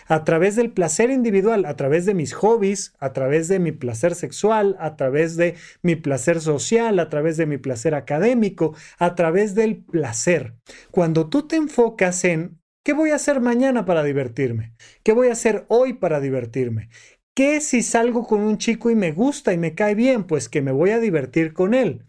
A 0.07 0.24
través 0.24 0.55
del 0.55 0.71
placer 0.71 1.12
individual, 1.12 1.65
a 1.65 1.75
través 1.75 2.05
de 2.05 2.13
mis 2.13 2.33
hobbies, 2.33 2.93
a 3.00 3.13
través 3.13 3.47
de 3.47 3.59
mi 3.59 3.71
placer 3.71 4.15
sexual, 4.15 4.75
a 4.79 4.95
través 4.95 5.35
de 5.38 5.55
mi 5.83 5.95
placer 5.95 6.41
social, 6.41 7.00
a 7.00 7.09
través 7.09 7.38
de 7.38 7.45
mi 7.45 7.57
placer 7.57 7.93
académico, 7.93 8.75
a 8.97 9.15
través 9.15 9.53
del 9.53 9.83
placer. 9.83 10.55
Cuando 10.91 11.29
tú 11.29 11.47
te 11.47 11.55
enfocas 11.55 12.24
en 12.25 12.59
¿Qué 12.85 12.93
voy 12.93 13.09
a 13.09 13.15
hacer 13.15 13.41
mañana 13.41 13.83
para 13.83 14.03
divertirme? 14.03 14.75
¿Qué 15.01 15.12
voy 15.12 15.29
a 15.29 15.31
hacer 15.31 15.65
hoy 15.69 15.93
para 15.93 16.19
divertirme? 16.19 16.89
¿Qué 17.35 17.59
si 17.59 17.83
salgo 17.83 18.25
con 18.25 18.39
un 18.39 18.57
chico 18.57 18.89
y 18.89 18.95
me 18.95 19.11
gusta 19.11 19.51
y 19.51 19.57
me 19.57 19.75
cae 19.75 19.93
bien? 19.93 20.23
Pues 20.23 20.47
que 20.47 20.61
me 20.61 20.71
voy 20.71 20.91
a 20.91 21.01
divertir 21.01 21.51
con 21.51 21.73
él. 21.73 22.05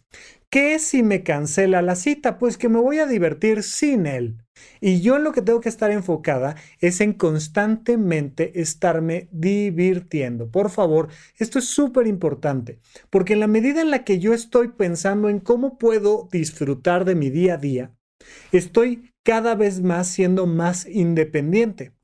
¿Qué 0.51 0.79
si 0.79 1.03
me 1.03 1.25
cancela 1.25 1.83
la 1.83 1.97
cita? 1.97 2.39
Pues 2.39 2.57
que 2.57 2.69
me 2.69 2.79
voy 2.79 3.01
a 3.01 3.07
divertir 3.07 3.65
sin 3.65 4.07
él. 4.07 4.37
Y 4.81 5.01
yo 5.01 5.17
en 5.17 5.25
lo 5.25 5.33
que 5.33 5.43
tengo 5.43 5.61
que 5.61 5.69
estar 5.69 5.91
enfocada 5.91 6.55
es 6.79 7.01
en 7.01 7.13
constantemente 7.13 8.61
estarme 8.61 9.29
divirtiendo. 9.33 10.49
Por 10.49 10.71
favor, 10.71 11.09
esto 11.39 11.59
es 11.59 11.65
súper 11.65 12.07
importante, 12.07 12.79
porque 13.11 13.33
en 13.33 13.41
la 13.41 13.49
medida 13.49 13.83
en 13.83 13.91
la 13.91 14.05
que 14.05 14.21
yo 14.21 14.33
estoy 14.33 14.69
pensando 14.69 15.29
en 15.29 15.41
cómo 15.41 15.77
puedo 15.77 16.29
disfrutar 16.31 17.05
de 17.05 17.17
mi 17.17 17.31
día 17.31 17.55
a 17.55 17.59
día, 17.59 17.91
estoy 18.53 19.11
cada 19.25 19.57
vez 19.57 19.83
más 19.83 20.07
siendo 20.07 20.47
más 20.47 20.87
independiente. 20.87 21.96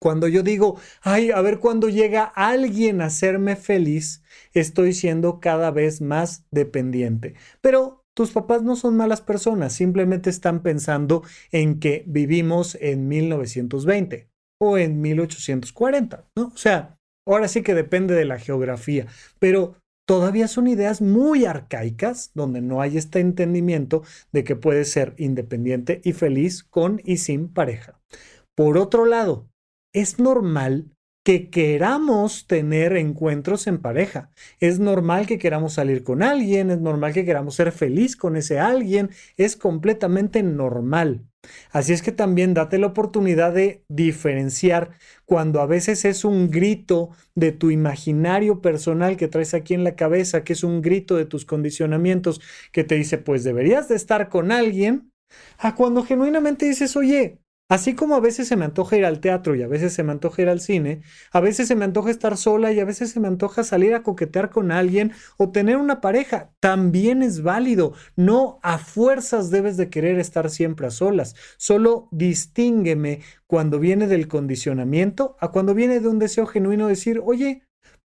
Cuando 0.00 0.28
yo 0.28 0.42
digo, 0.42 0.78
ay, 1.02 1.30
a 1.30 1.40
ver 1.40 1.58
cuándo 1.58 1.88
llega 1.88 2.24
alguien 2.24 3.00
a 3.00 3.06
hacerme 3.06 3.56
feliz, 3.56 4.22
estoy 4.52 4.92
siendo 4.92 5.40
cada 5.40 5.70
vez 5.70 6.00
más 6.00 6.44
dependiente. 6.50 7.34
Pero 7.62 8.04
tus 8.14 8.32
papás 8.32 8.62
no 8.62 8.76
son 8.76 8.96
malas 8.96 9.20
personas, 9.20 9.72
simplemente 9.72 10.30
están 10.30 10.62
pensando 10.62 11.22
en 11.50 11.80
que 11.80 12.04
vivimos 12.06 12.76
en 12.80 13.08
1920 13.08 14.28
o 14.58 14.78
en 14.78 15.00
1840, 15.00 16.24
¿no? 16.36 16.46
O 16.46 16.56
sea, 16.56 16.96
ahora 17.26 17.48
sí 17.48 17.62
que 17.62 17.74
depende 17.74 18.14
de 18.14 18.24
la 18.24 18.38
geografía, 18.38 19.06
pero 19.38 19.76
todavía 20.06 20.48
son 20.48 20.66
ideas 20.66 21.02
muy 21.02 21.44
arcaicas 21.44 22.30
donde 22.34 22.62
no 22.62 22.80
hay 22.80 22.96
este 22.96 23.20
entendimiento 23.20 24.02
de 24.32 24.44
que 24.44 24.56
puedes 24.56 24.90
ser 24.90 25.14
independiente 25.18 26.00
y 26.04 26.12
feliz 26.12 26.64
con 26.64 27.02
y 27.04 27.18
sin 27.18 27.48
pareja. 27.48 28.00
Por 28.54 28.78
otro 28.78 29.04
lado, 29.04 29.48
es 29.96 30.18
normal 30.18 30.90
que 31.24 31.48
queramos 31.48 32.46
tener 32.46 32.96
encuentros 32.98 33.66
en 33.66 33.78
pareja. 33.78 34.30
Es 34.60 34.78
normal 34.78 35.26
que 35.26 35.38
queramos 35.38 35.72
salir 35.72 36.04
con 36.04 36.22
alguien, 36.22 36.70
es 36.70 36.80
normal 36.80 37.14
que 37.14 37.24
queramos 37.24 37.54
ser 37.54 37.72
feliz 37.72 38.14
con 38.14 38.36
ese 38.36 38.60
alguien, 38.60 39.10
es 39.38 39.56
completamente 39.56 40.42
normal. 40.42 41.24
Así 41.70 41.94
es 41.94 42.02
que 42.02 42.12
también 42.12 42.52
date 42.52 42.78
la 42.78 42.88
oportunidad 42.88 43.54
de 43.54 43.82
diferenciar 43.88 44.90
cuando 45.24 45.62
a 45.62 45.66
veces 45.66 46.04
es 46.04 46.26
un 46.26 46.50
grito 46.50 47.08
de 47.34 47.52
tu 47.52 47.70
imaginario 47.70 48.60
personal 48.60 49.16
que 49.16 49.28
traes 49.28 49.54
aquí 49.54 49.72
en 49.72 49.82
la 49.82 49.96
cabeza, 49.96 50.44
que 50.44 50.52
es 50.52 50.62
un 50.62 50.82
grito 50.82 51.16
de 51.16 51.24
tus 51.24 51.46
condicionamientos 51.46 52.42
que 52.70 52.84
te 52.84 52.96
dice, 52.96 53.16
pues 53.16 53.44
deberías 53.44 53.88
de 53.88 53.96
estar 53.96 54.28
con 54.28 54.52
alguien, 54.52 55.10
a 55.58 55.74
cuando 55.74 56.04
genuinamente 56.04 56.66
dices, 56.66 56.96
oye, 56.96 57.40
Así 57.68 57.96
como 57.96 58.14
a 58.14 58.20
veces 58.20 58.46
se 58.46 58.54
me 58.54 58.64
antoja 58.64 58.96
ir 58.96 59.04
al 59.04 59.18
teatro 59.18 59.56
y 59.56 59.62
a 59.62 59.66
veces 59.66 59.92
se 59.92 60.04
me 60.04 60.12
antoja 60.12 60.42
ir 60.42 60.48
al 60.48 60.60
cine, 60.60 61.02
a 61.32 61.40
veces 61.40 61.66
se 61.66 61.74
me 61.74 61.84
antoja 61.84 62.10
estar 62.10 62.36
sola 62.36 62.72
y 62.72 62.78
a 62.78 62.84
veces 62.84 63.10
se 63.10 63.18
me 63.18 63.26
antoja 63.26 63.64
salir 63.64 63.92
a 63.94 64.04
coquetear 64.04 64.50
con 64.50 64.70
alguien 64.70 65.12
o 65.36 65.50
tener 65.50 65.76
una 65.76 66.00
pareja, 66.00 66.52
también 66.60 67.24
es 67.24 67.42
válido. 67.42 67.92
No 68.14 68.60
a 68.62 68.78
fuerzas 68.78 69.50
debes 69.50 69.76
de 69.76 69.90
querer 69.90 70.20
estar 70.20 70.48
siempre 70.48 70.86
a 70.86 70.90
solas. 70.90 71.34
Solo 71.56 72.08
distíngueme 72.12 73.22
cuando 73.48 73.80
viene 73.80 74.06
del 74.06 74.28
condicionamiento 74.28 75.36
a 75.40 75.50
cuando 75.50 75.74
viene 75.74 75.98
de 75.98 76.08
un 76.08 76.20
deseo 76.20 76.46
genuino 76.46 76.86
de 76.86 76.90
decir, 76.90 77.20
oye, 77.24 77.64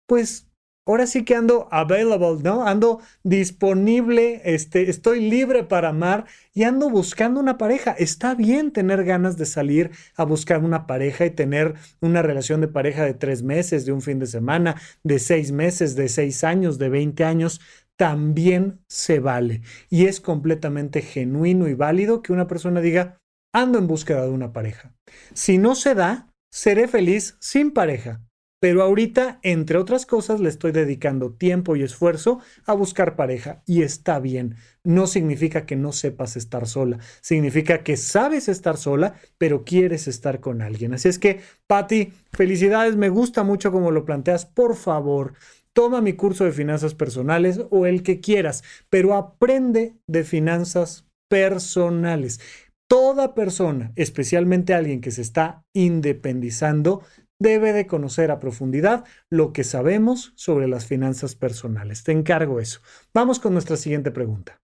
pues 0.06 0.50
ahora 0.86 1.08
sí 1.08 1.24
que 1.26 1.36
ando 1.36 1.68
available, 1.72 2.42
¿no? 2.44 2.68
Ando 2.68 3.02
disponible, 3.24 4.42
este, 4.46 4.90
estoy 4.90 5.30
libre 5.30 5.64
para 5.64 5.90
amar 5.90 6.26
y 6.54 6.64
ando 6.64 6.90
buscando 6.90 7.40
una 7.40 7.58
pareja. 7.58 7.92
Está 7.92 8.36
bien 8.36 8.72
tener 8.72 9.04
ganas 9.04 9.38
de 9.38 9.46
salir 9.46 9.92
a 10.16 10.24
buscar 10.24 10.64
una 10.64 10.86
pareja 10.86 11.26
y 11.26 11.32
tener 11.32 11.76
una 12.02 12.22
relación 12.22 12.62
de 12.62 12.68
pareja 12.68 13.04
de 13.04 13.16
tres 13.16 13.42
meses, 13.42 13.86
de 13.86 13.92
un 13.92 14.02
fin 14.02 14.20
de 14.20 14.28
semana, 14.28 14.76
de 15.04 15.20
seis 15.20 15.52
meses, 15.52 15.96
de 15.96 16.08
seis 16.08 16.44
años, 16.44 16.78
de 16.78 16.90
20 16.90 17.24
años. 17.24 17.62
También 17.98 18.82
se 18.88 19.20
vale 19.20 19.62
y 19.90 20.06
es 20.06 20.20
completamente 20.20 21.02
genuino 21.02 21.68
y 21.68 21.74
válido 21.74 22.22
que 22.22 22.34
una 22.34 22.46
persona 22.46 22.82
diga, 22.82 23.18
ando 23.54 23.80
en 23.80 23.88
búsqueda 23.88 24.24
de 24.24 24.32
una 24.32 24.52
pareja. 24.52 24.94
Si 25.34 25.58
no 25.58 25.76
se 25.76 25.96
da, 25.96 26.30
seré 26.52 26.90
feliz 26.90 27.38
sin 27.40 27.72
pareja 27.72 28.25
pero 28.66 28.82
ahorita, 28.82 29.38
entre 29.44 29.78
otras 29.78 30.08
cosas, 30.08 30.40
le 30.40 30.50
estoy 30.50 30.72
dedicando 30.72 31.32
tiempo 31.32 31.76
y 31.76 31.84
esfuerzo 31.84 32.40
a 32.66 32.74
buscar 32.74 33.16
pareja 33.16 33.62
y 33.68 33.84
está 33.84 34.18
bien. 34.18 34.56
No 34.84 35.06
significa 35.06 35.68
que 35.68 35.76
no 35.76 35.92
sepas 35.92 36.36
estar 36.36 36.68
sola, 36.68 36.98
significa 37.22 37.84
que 37.84 37.96
sabes 37.96 38.48
estar 38.50 38.78
sola, 38.78 39.22
pero 39.38 39.66
quieres 39.66 40.08
estar 40.08 40.40
con 40.40 40.64
alguien. 40.64 40.96
Así 40.96 41.10
es 41.10 41.20
que, 41.20 41.42
Patti, 41.68 42.12
felicidades, 42.34 42.96
me 42.96 43.10
gusta 43.10 43.44
mucho 43.44 43.72
como 43.72 43.92
lo 43.92 44.04
planteas. 44.04 44.48
Por 44.48 44.76
favor, 44.76 45.34
toma 45.74 46.02
mi 46.02 46.14
curso 46.14 46.44
de 46.44 46.52
finanzas 46.52 46.96
personales 46.96 47.62
o 47.70 47.86
el 47.86 48.02
que 48.02 48.20
quieras, 48.20 48.64
pero 48.90 49.14
aprende 49.14 49.94
de 50.08 50.24
finanzas 50.24 51.06
personales. 51.30 52.40
Toda 52.88 53.36
persona, 53.36 53.92
especialmente 53.96 54.74
alguien 54.74 55.02
que 55.02 55.12
se 55.12 55.22
está 55.22 55.64
independizando, 55.74 57.04
debe 57.40 57.74
de 57.74 57.88
conocer 57.88 58.32
a 58.32 58.40
profundidad 58.40 59.04
lo 59.30 59.54
que 59.54 59.64
sabemos 59.64 60.34
sobre 60.36 60.68
las 60.68 60.86
finanzas 60.86 61.36
personales. 61.36 62.04
Te 62.04 62.12
encargo 62.12 62.60
eso. 62.60 62.80
Vamos 63.14 63.40
con 63.40 63.54
nuestra 63.54 63.78
siguiente 63.78 64.12
pregunta. 64.12 64.60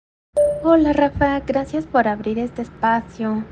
Hola 0.64 0.94
Rafa, 0.94 1.40
gracias 1.42 1.86
por 1.86 2.08
abrir 2.08 2.40
este 2.40 2.62
espacio. 2.62 3.44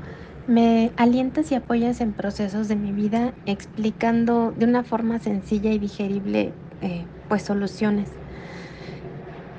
Me 0.46 0.90
alientas 0.96 1.52
y 1.52 1.54
apoyas 1.54 2.00
en 2.00 2.12
procesos 2.12 2.68
de 2.68 2.76
mi 2.76 2.92
vida 2.92 3.34
explicando 3.46 4.52
de 4.52 4.64
una 4.64 4.84
forma 4.84 5.18
sencilla 5.18 5.70
y 5.70 5.78
digerible 5.78 6.52
eh, 6.80 7.04
pues 7.28 7.42
soluciones. 7.42 8.08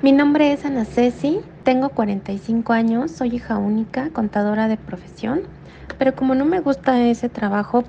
Mi 0.02 0.10
nombre 0.10 0.52
es 0.52 0.64
Ana 0.64 0.84
Ceci, 0.84 1.40
tengo 1.62 1.90
45 1.90 2.72
años, 2.72 3.12
soy 3.12 3.36
hija 3.36 3.56
única, 3.56 4.10
contadora 4.10 4.66
de 4.66 4.76
profesión, 4.76 5.42
pero 5.96 6.16
como 6.16 6.34
no 6.34 6.44
me 6.44 6.58
gusta 6.58 7.00
ese 7.06 7.28
trabajo, 7.28 7.84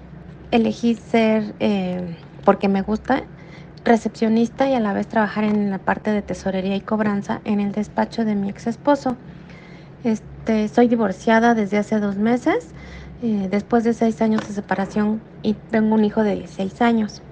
elegí 0.53 0.93
ser, 0.93 1.55
eh, 1.59 2.15
porque 2.45 2.69
me 2.69 2.83
gusta, 2.83 3.23
recepcionista 3.83 4.69
y 4.69 4.75
a 4.75 4.79
la 4.79 4.93
vez 4.93 5.07
trabajar 5.07 5.43
en 5.43 5.71
la 5.71 5.79
parte 5.79 6.11
de 6.11 6.21
tesorería 6.21 6.75
y 6.75 6.81
cobranza 6.81 7.41
en 7.43 7.59
el 7.59 7.71
despacho 7.71 8.23
de 8.23 8.35
mi 8.35 8.49
ex 8.49 8.67
esposo. 8.67 9.17
Este, 10.03 10.67
soy 10.67 10.87
divorciada 10.87 11.55
desde 11.55 11.79
hace 11.79 11.99
dos 11.99 12.17
meses, 12.17 12.69
eh, 13.23 13.47
después 13.49 13.83
de 13.83 13.93
seis 13.93 14.21
años 14.21 14.47
de 14.47 14.53
separación 14.53 15.21
y 15.41 15.55
tengo 15.71 15.95
un 15.95 16.05
hijo 16.05 16.23
de 16.23 16.45
seis 16.47 16.81
años. 16.81 17.23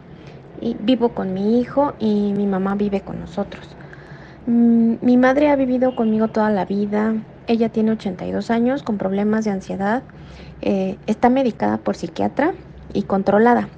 Y 0.60 0.76
vivo 0.80 1.10
con 1.10 1.34
mi 1.34 1.60
hijo 1.60 1.94
y 2.00 2.34
mi 2.34 2.48
mamá 2.48 2.74
vive 2.74 3.02
con 3.02 3.20
nosotros. 3.20 3.68
Mm, 4.48 4.96
mi 5.02 5.18
madre 5.18 5.50
ha 5.50 5.56
vivido 5.56 5.96
conmigo 5.96 6.28
toda 6.28 6.50
la 6.50 6.66
vida. 6.66 7.14
Ella 7.46 7.70
tiene 7.70 7.92
82 7.92 8.50
años 8.50 8.82
con 8.82 8.98
problemas 8.98 9.46
de 9.46 9.52
ansiedad. 9.52 10.02
Eh, 10.62 10.98
está 11.06 11.30
medicada 11.30 11.78
por 11.78 11.96
psiquiatra 11.96 12.54
y 12.94 13.04
controlada. 13.04 13.70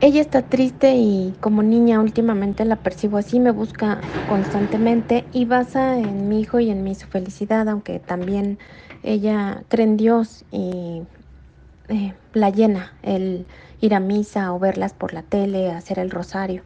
Ella 0.00 0.20
está 0.20 0.42
triste 0.48 0.94
y 0.96 1.36
como 1.40 1.62
niña 1.62 2.00
últimamente 2.00 2.64
la 2.64 2.82
percibo 2.82 3.18
así, 3.18 3.38
me 3.38 3.52
busca 3.52 4.04
constantemente 4.26 5.28
y 5.32 5.44
basa 5.44 5.98
en 5.98 6.28
mi 6.28 6.40
hijo 6.40 6.58
y 6.60 6.70
en 6.70 6.82
mí 6.82 6.94
su 6.96 7.06
felicidad, 7.06 7.68
aunque 7.68 8.00
también 8.00 8.58
ella 9.04 9.64
cree 9.68 9.86
en 9.86 9.96
Dios 9.96 10.44
y 10.50 11.02
eh, 11.88 12.14
la 12.32 12.50
llena 12.50 12.94
el 13.02 13.46
ir 13.80 13.94
a 13.94 14.00
misa 14.00 14.52
o 14.52 14.58
verlas 14.58 14.94
por 14.94 15.14
la 15.14 15.22
tele, 15.22 15.70
hacer 15.72 15.98
el 15.98 16.10
rosario. 16.10 16.64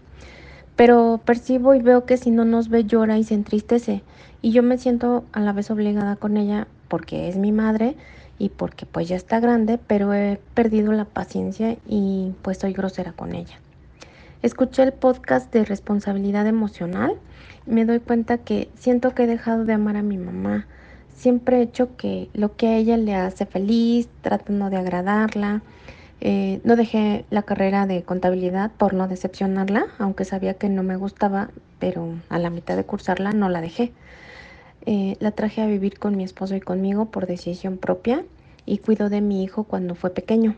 Pero 0.77 1.23
percibo 1.25 1.75
y 1.75 1.81
veo 1.83 2.05
que 2.07 2.17
si 2.19 2.31
no 2.31 2.45
nos 2.45 2.69
ve 2.69 2.85
llora 2.85 3.19
y 3.19 3.25
se 3.25 3.35
entristece 3.35 4.05
y 4.43 4.53
yo 4.53 4.63
me 4.63 4.79
siento 4.79 5.25
a 5.33 5.41
la 5.41 5.53
vez 5.53 5.71
obligada 5.71 6.17
con 6.17 6.37
ella 6.37 6.69
porque 6.89 7.29
es 7.29 7.37
mi 7.37 7.53
madre 7.53 7.97
y 8.39 8.51
porque 8.51 8.87
pues 8.87 9.09
ya 9.09 9.17
está 9.17 9.41
grande, 9.41 9.79
pero 9.79 10.13
he 10.13 10.41
perdido 10.55 10.93
la 10.93 11.05
paciencia 11.05 11.77
y 11.87 12.33
pues 12.43 12.59
soy 12.59 12.73
grosera 12.73 13.13
con 13.13 13.35
ella. 13.35 13.59
Escuché 14.43 14.83
el 14.83 14.93
podcast 14.93 15.53
de 15.53 15.65
responsabilidad 15.65 16.47
emocional 16.47 17.15
y 17.67 17.71
me 17.71 17.85
doy 17.85 18.01
cuenta 18.01 18.39
que 18.39 18.69
siento 18.79 19.15
que 19.15 19.25
he 19.25 19.27
dejado 19.27 19.65
de 19.65 19.73
amar 19.73 19.97
a 19.97 20.03
mi 20.03 20.19
mamá. 20.19 20.67
Siempre 21.17 21.59
he 21.59 21.63
hecho 21.63 21.97
que 21.97 22.29
lo 22.35 22.57
que 22.57 22.69
a 22.69 22.77
ella 22.77 22.97
le 22.97 23.15
hace 23.15 23.47
feliz, 23.47 24.09
tratando 24.21 24.69
de 24.69 24.77
agradarla. 24.77 25.63
Eh, 26.21 26.61
no 26.65 26.77
dejé 26.77 27.25
la 27.31 27.43
carrera 27.43 27.87
de 27.87 28.03
contabilidad 28.03 28.71
por 28.77 28.95
no 28.95 29.09
decepcionarla, 29.09 29.87
aunque 29.99 30.25
sabía 30.25 30.55
que 30.55 30.69
no 30.69 30.83
me 30.83 30.97
gustaba, 30.97 31.51
pero 31.79 32.15
a 32.29 32.39
la 32.39 32.51
mitad 32.51 32.77
de 32.77 32.85
cursarla 32.85 33.33
no 33.33 33.49
la 33.49 33.61
dejé. 33.61 33.93
Eh, 34.87 35.17
la 35.19 35.33
traje 35.33 35.63
a 35.63 35.67
vivir 35.67 35.99
con 35.99 36.17
mi 36.17 36.23
esposo 36.23 36.55
y 36.55 36.61
conmigo 36.61 37.07
por 37.07 37.27
decisión 37.27 37.77
propia 37.77 38.25
y 38.65 38.79
cuidó 38.79 39.09
de 39.09 39.21
mi 39.21 39.43
hijo 39.43 39.65
cuando 39.65 39.97
fue 39.97 40.11
pequeño. 40.11 40.55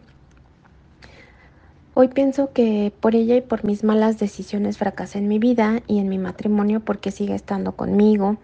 Hoy 1.94 2.08
pienso 2.08 2.52
que 2.52 2.92
por 3.00 3.16
ella 3.16 3.34
y 3.34 3.40
por 3.40 3.64
mis 3.64 3.82
malas 3.82 4.18
decisiones 4.18 4.78
fracasé 4.78 5.18
en 5.18 5.28
mi 5.28 5.38
vida 5.38 5.82
y 5.88 5.98
en 5.98 6.08
mi 6.08 6.18
matrimonio 6.18 6.80
porque 6.80 7.10
sigue 7.10 7.34
estando 7.34 7.72
conmigo 7.72 8.36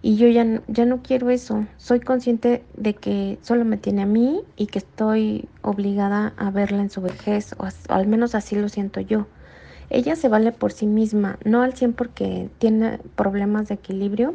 y 0.00 0.16
yo 0.16 0.28
ya, 0.28 0.62
ya 0.66 0.86
no 0.86 1.02
quiero 1.02 1.28
eso. 1.28 1.66
Soy 1.76 2.00
consciente 2.00 2.62
de 2.76 2.94
que 2.94 3.38
solo 3.42 3.64
me 3.64 3.76
tiene 3.76 4.02
a 4.02 4.06
mí 4.06 4.40
y 4.56 4.66
que 4.66 4.78
estoy 4.78 5.48
obligada 5.62 6.32
a 6.36 6.50
verla 6.50 6.82
en 6.82 6.90
su 6.90 7.00
vejez, 7.02 7.54
o, 7.58 7.64
o 7.64 7.92
al 7.92 8.06
menos 8.06 8.34
así 8.34 8.56
lo 8.56 8.68
siento 8.68 9.00
yo. 9.00 9.26
Ella 9.90 10.16
se 10.16 10.28
vale 10.28 10.52
por 10.52 10.72
sí 10.72 10.86
misma, 10.86 11.38
no 11.44 11.62
al 11.62 11.74
100 11.74 11.92
porque 11.92 12.48
tiene 12.58 12.98
problemas 13.14 13.68
de 13.68 13.74
equilibrio, 13.74 14.34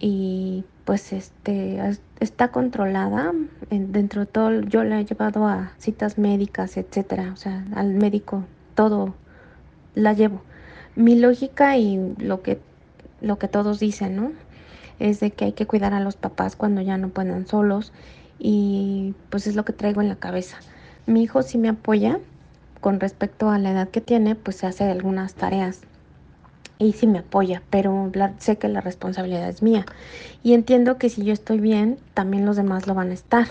y 0.00 0.64
pues 0.84 1.12
este 1.12 1.78
está 2.18 2.48
controlada 2.48 3.32
dentro 3.70 4.22
de 4.22 4.26
todo 4.26 4.60
yo 4.62 4.82
la 4.82 5.00
he 5.00 5.04
llevado 5.04 5.46
a 5.46 5.72
citas 5.78 6.18
médicas 6.18 6.76
etcétera 6.76 7.30
o 7.32 7.36
sea 7.36 7.64
al 7.74 7.94
médico 7.94 8.44
todo 8.74 9.14
la 9.94 10.12
llevo. 10.12 10.42
Mi 10.96 11.16
lógica 11.16 11.76
y 11.76 12.14
lo 12.18 12.42
que 12.42 12.60
lo 13.20 13.38
que 13.38 13.48
todos 13.48 13.78
dicen 13.78 14.16
no 14.16 14.32
es 14.98 15.20
de 15.20 15.30
que 15.30 15.46
hay 15.46 15.52
que 15.52 15.66
cuidar 15.66 15.92
a 15.92 16.00
los 16.00 16.16
papás 16.16 16.56
cuando 16.56 16.80
ya 16.80 16.96
no 16.96 17.10
puedan 17.10 17.46
solos 17.46 17.92
y 18.38 19.14
pues 19.28 19.46
es 19.46 19.56
lo 19.56 19.64
que 19.64 19.72
traigo 19.72 20.00
en 20.00 20.08
la 20.08 20.16
cabeza. 20.16 20.58
Mi 21.06 21.22
hijo 21.22 21.42
sí 21.42 21.58
me 21.58 21.68
apoya 21.68 22.18
con 22.80 22.98
respecto 22.98 23.50
a 23.50 23.58
la 23.58 23.72
edad 23.72 23.88
que 23.88 24.00
tiene 24.00 24.34
pues 24.34 24.56
se 24.56 24.66
hace 24.66 24.84
algunas 24.84 25.34
tareas 25.34 25.82
y 26.80 26.94
sí 26.94 27.06
me 27.06 27.18
apoya, 27.18 27.62
pero 27.68 28.10
sé 28.38 28.56
que 28.56 28.66
la 28.68 28.80
responsabilidad 28.80 29.48
es 29.50 29.62
mía. 29.62 29.84
Y 30.42 30.54
entiendo 30.54 30.96
que 30.96 31.10
si 31.10 31.22
yo 31.22 31.32
estoy 31.34 31.60
bien, 31.60 31.98
también 32.14 32.46
los 32.46 32.56
demás 32.56 32.86
lo 32.86 32.94
van 32.94 33.10
a 33.10 33.14
estar. 33.14 33.46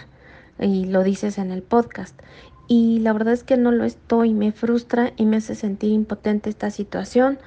Y 0.59 0.85
lo 0.85 1.03
dices 1.03 1.37
en 1.37 1.51
el 1.51 1.61
podcast. 1.61 2.19
Y 2.67 2.99
la 2.99 3.13
verdad 3.13 3.33
es 3.33 3.43
que 3.43 3.55
no 3.55 3.71
lo 3.71 3.83
estoy, 3.83 4.33
me 4.33 4.51
frustra 4.51 5.13
y 5.15 5.25
me 5.25 5.37
hace 5.37 5.53
sentir 5.53 5.91
impotente 5.91 6.49
esta 6.49 6.71
situación. 6.71 7.37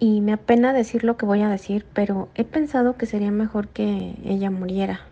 Y 0.00 0.22
me 0.22 0.32
apena 0.32 0.72
decir 0.72 1.04
lo 1.04 1.16
que 1.16 1.24
voy 1.24 1.42
a 1.42 1.48
decir, 1.48 1.86
pero 1.92 2.28
he 2.34 2.42
pensado 2.42 2.96
que 2.96 3.06
sería 3.06 3.30
mejor 3.30 3.68
que 3.68 4.16
ella 4.24 4.50
muriera. 4.50 5.02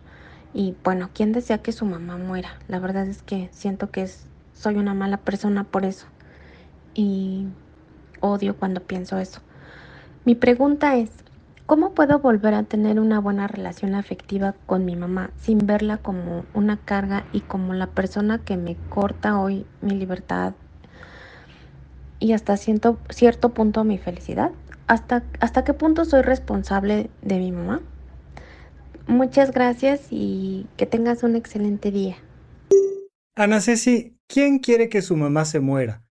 Y 0.52 0.74
bueno, 0.82 1.10
¿quién 1.14 1.32
desea 1.32 1.58
que 1.58 1.70
su 1.70 1.84
mamá 1.84 2.16
muera? 2.16 2.58
La 2.66 2.80
verdad 2.80 3.06
es 3.06 3.22
que 3.22 3.48
siento 3.52 3.92
que 3.92 4.02
es, 4.02 4.26
soy 4.54 4.74
una 4.74 4.94
mala 4.94 5.18
persona 5.18 5.62
por 5.62 5.84
eso. 5.84 6.06
Y 6.94 7.46
odio 8.20 8.56
cuando 8.56 8.80
pienso 8.80 9.18
eso. 9.18 9.40
Mi 10.28 10.34
pregunta 10.34 10.94
es, 10.98 11.08
¿cómo 11.64 11.94
puedo 11.94 12.18
volver 12.18 12.52
a 12.52 12.62
tener 12.62 13.00
una 13.00 13.18
buena 13.18 13.48
relación 13.48 13.94
afectiva 13.94 14.54
con 14.66 14.84
mi 14.84 14.94
mamá 14.94 15.30
sin 15.40 15.66
verla 15.66 15.96
como 15.96 16.44
una 16.52 16.76
carga 16.76 17.24
y 17.32 17.40
como 17.40 17.72
la 17.72 17.86
persona 17.86 18.36
que 18.36 18.58
me 18.58 18.76
corta 18.90 19.40
hoy 19.40 19.64
mi 19.80 19.92
libertad 19.92 20.52
y 22.18 22.34
hasta 22.34 22.58
cierto, 22.58 22.98
punto 23.54 23.84
mi 23.84 23.96
felicidad? 23.96 24.52
¿Hasta, 24.86 25.24
¿Hasta 25.40 25.64
qué 25.64 25.72
punto 25.72 26.04
soy 26.04 26.20
responsable 26.20 27.08
de 27.22 27.38
mi 27.38 27.50
mamá? 27.50 27.80
Muchas 29.06 29.50
gracias 29.50 30.08
y 30.10 30.66
que 30.76 30.84
tengas 30.84 31.22
un 31.22 31.36
excelente 31.36 31.90
día. 31.90 32.16
Ana 33.34 33.62
Ceci, 33.62 34.18
¿quién 34.26 34.58
quiere 34.58 34.90
que 34.90 35.00
su 35.00 35.16
mamá 35.16 35.46
se 35.46 35.60
muera? 35.60 36.02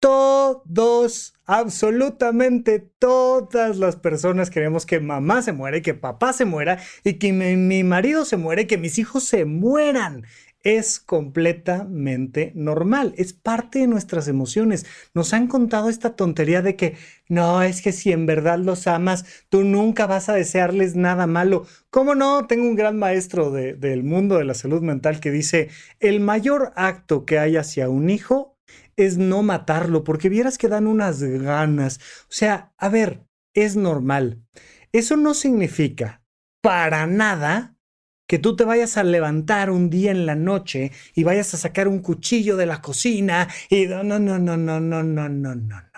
Todos, 0.00 1.34
absolutamente 1.44 2.78
todas 2.78 3.76
las 3.76 3.96
personas 3.96 4.48
queremos 4.48 4.86
que 4.86 4.98
mamá 4.98 5.42
se 5.42 5.52
muera 5.52 5.76
y 5.76 5.82
que 5.82 5.92
papá 5.92 6.32
se 6.32 6.46
muera 6.46 6.78
y 7.04 7.14
que 7.14 7.34
mi, 7.34 7.84
marido 7.84 8.24
se 8.24 8.38
muera 8.38 8.62
y 8.62 8.66
que 8.66 8.78
mis 8.78 8.98
hijos 8.98 9.24
se 9.24 9.44
mueran 9.44 10.24
es 10.62 11.00
completamente 11.00 12.52
normal, 12.54 13.14
es 13.16 13.32
parte 13.34 13.80
de 13.80 13.86
nuestras 13.86 14.28
emociones. 14.28 14.86
Nos 15.14 15.34
han 15.34 15.48
contado 15.48 15.88
esta 15.90 16.16
tontería 16.16 16.62
de 16.62 16.76
que 16.76 16.96
no, 17.28 17.62
es 17.62 17.82
que 17.82 17.92
si 17.92 18.12
en 18.12 18.26
verdad 18.26 18.58
los 18.58 18.86
amas, 18.86 19.24
tú 19.48 19.64
nunca 19.64 20.06
vas 20.06 20.28
a 20.28 20.34
desearles 20.34 20.96
nada 20.96 21.26
malo. 21.26 21.66
¿Cómo 21.90 22.14
no? 22.14 22.46
Tengo 22.46 22.64
un 22.64 22.76
gran 22.76 22.98
maestro 22.98 23.50
del 23.50 24.02
mundo 24.02 24.38
de 24.38 24.44
la 24.44 24.54
salud 24.54 24.82
mental 24.82 25.20
que 25.20 25.30
dice, 25.30 25.68
el 25.98 26.20
mayor 26.20 26.72
acto 26.76 27.24
que 27.24 27.38
hay 27.38 27.56
hacia 27.56 27.88
un 27.88 28.10
hijo 28.10 28.59
es 29.06 29.18
no 29.18 29.42
matarlo, 29.42 30.04
porque 30.04 30.28
vieras 30.28 30.58
que 30.58 30.68
dan 30.68 30.86
unas 30.86 31.22
ganas. 31.22 31.98
O 32.22 32.32
sea, 32.32 32.72
a 32.78 32.88
ver, 32.88 33.24
es 33.54 33.76
normal. 33.76 34.42
Eso 34.92 35.16
no 35.16 35.34
significa 35.34 36.22
para 36.62 37.06
nada 37.06 37.76
que 38.26 38.38
tú 38.38 38.54
te 38.54 38.64
vayas 38.64 38.96
a 38.96 39.02
levantar 39.02 39.70
un 39.70 39.90
día 39.90 40.12
en 40.12 40.24
la 40.24 40.36
noche 40.36 40.92
y 41.14 41.24
vayas 41.24 41.52
a 41.54 41.56
sacar 41.56 41.88
un 41.88 41.98
cuchillo 41.98 42.56
de 42.56 42.66
la 42.66 42.80
cocina 42.80 43.48
y 43.68 43.86
no, 43.86 44.04
no, 44.04 44.18
no, 44.18 44.38
no, 44.38 44.56
no, 44.56 44.78
no, 44.78 45.02
no, 45.02 45.28
no, 45.28 45.28
no, 45.28 45.54
no. 45.56 45.90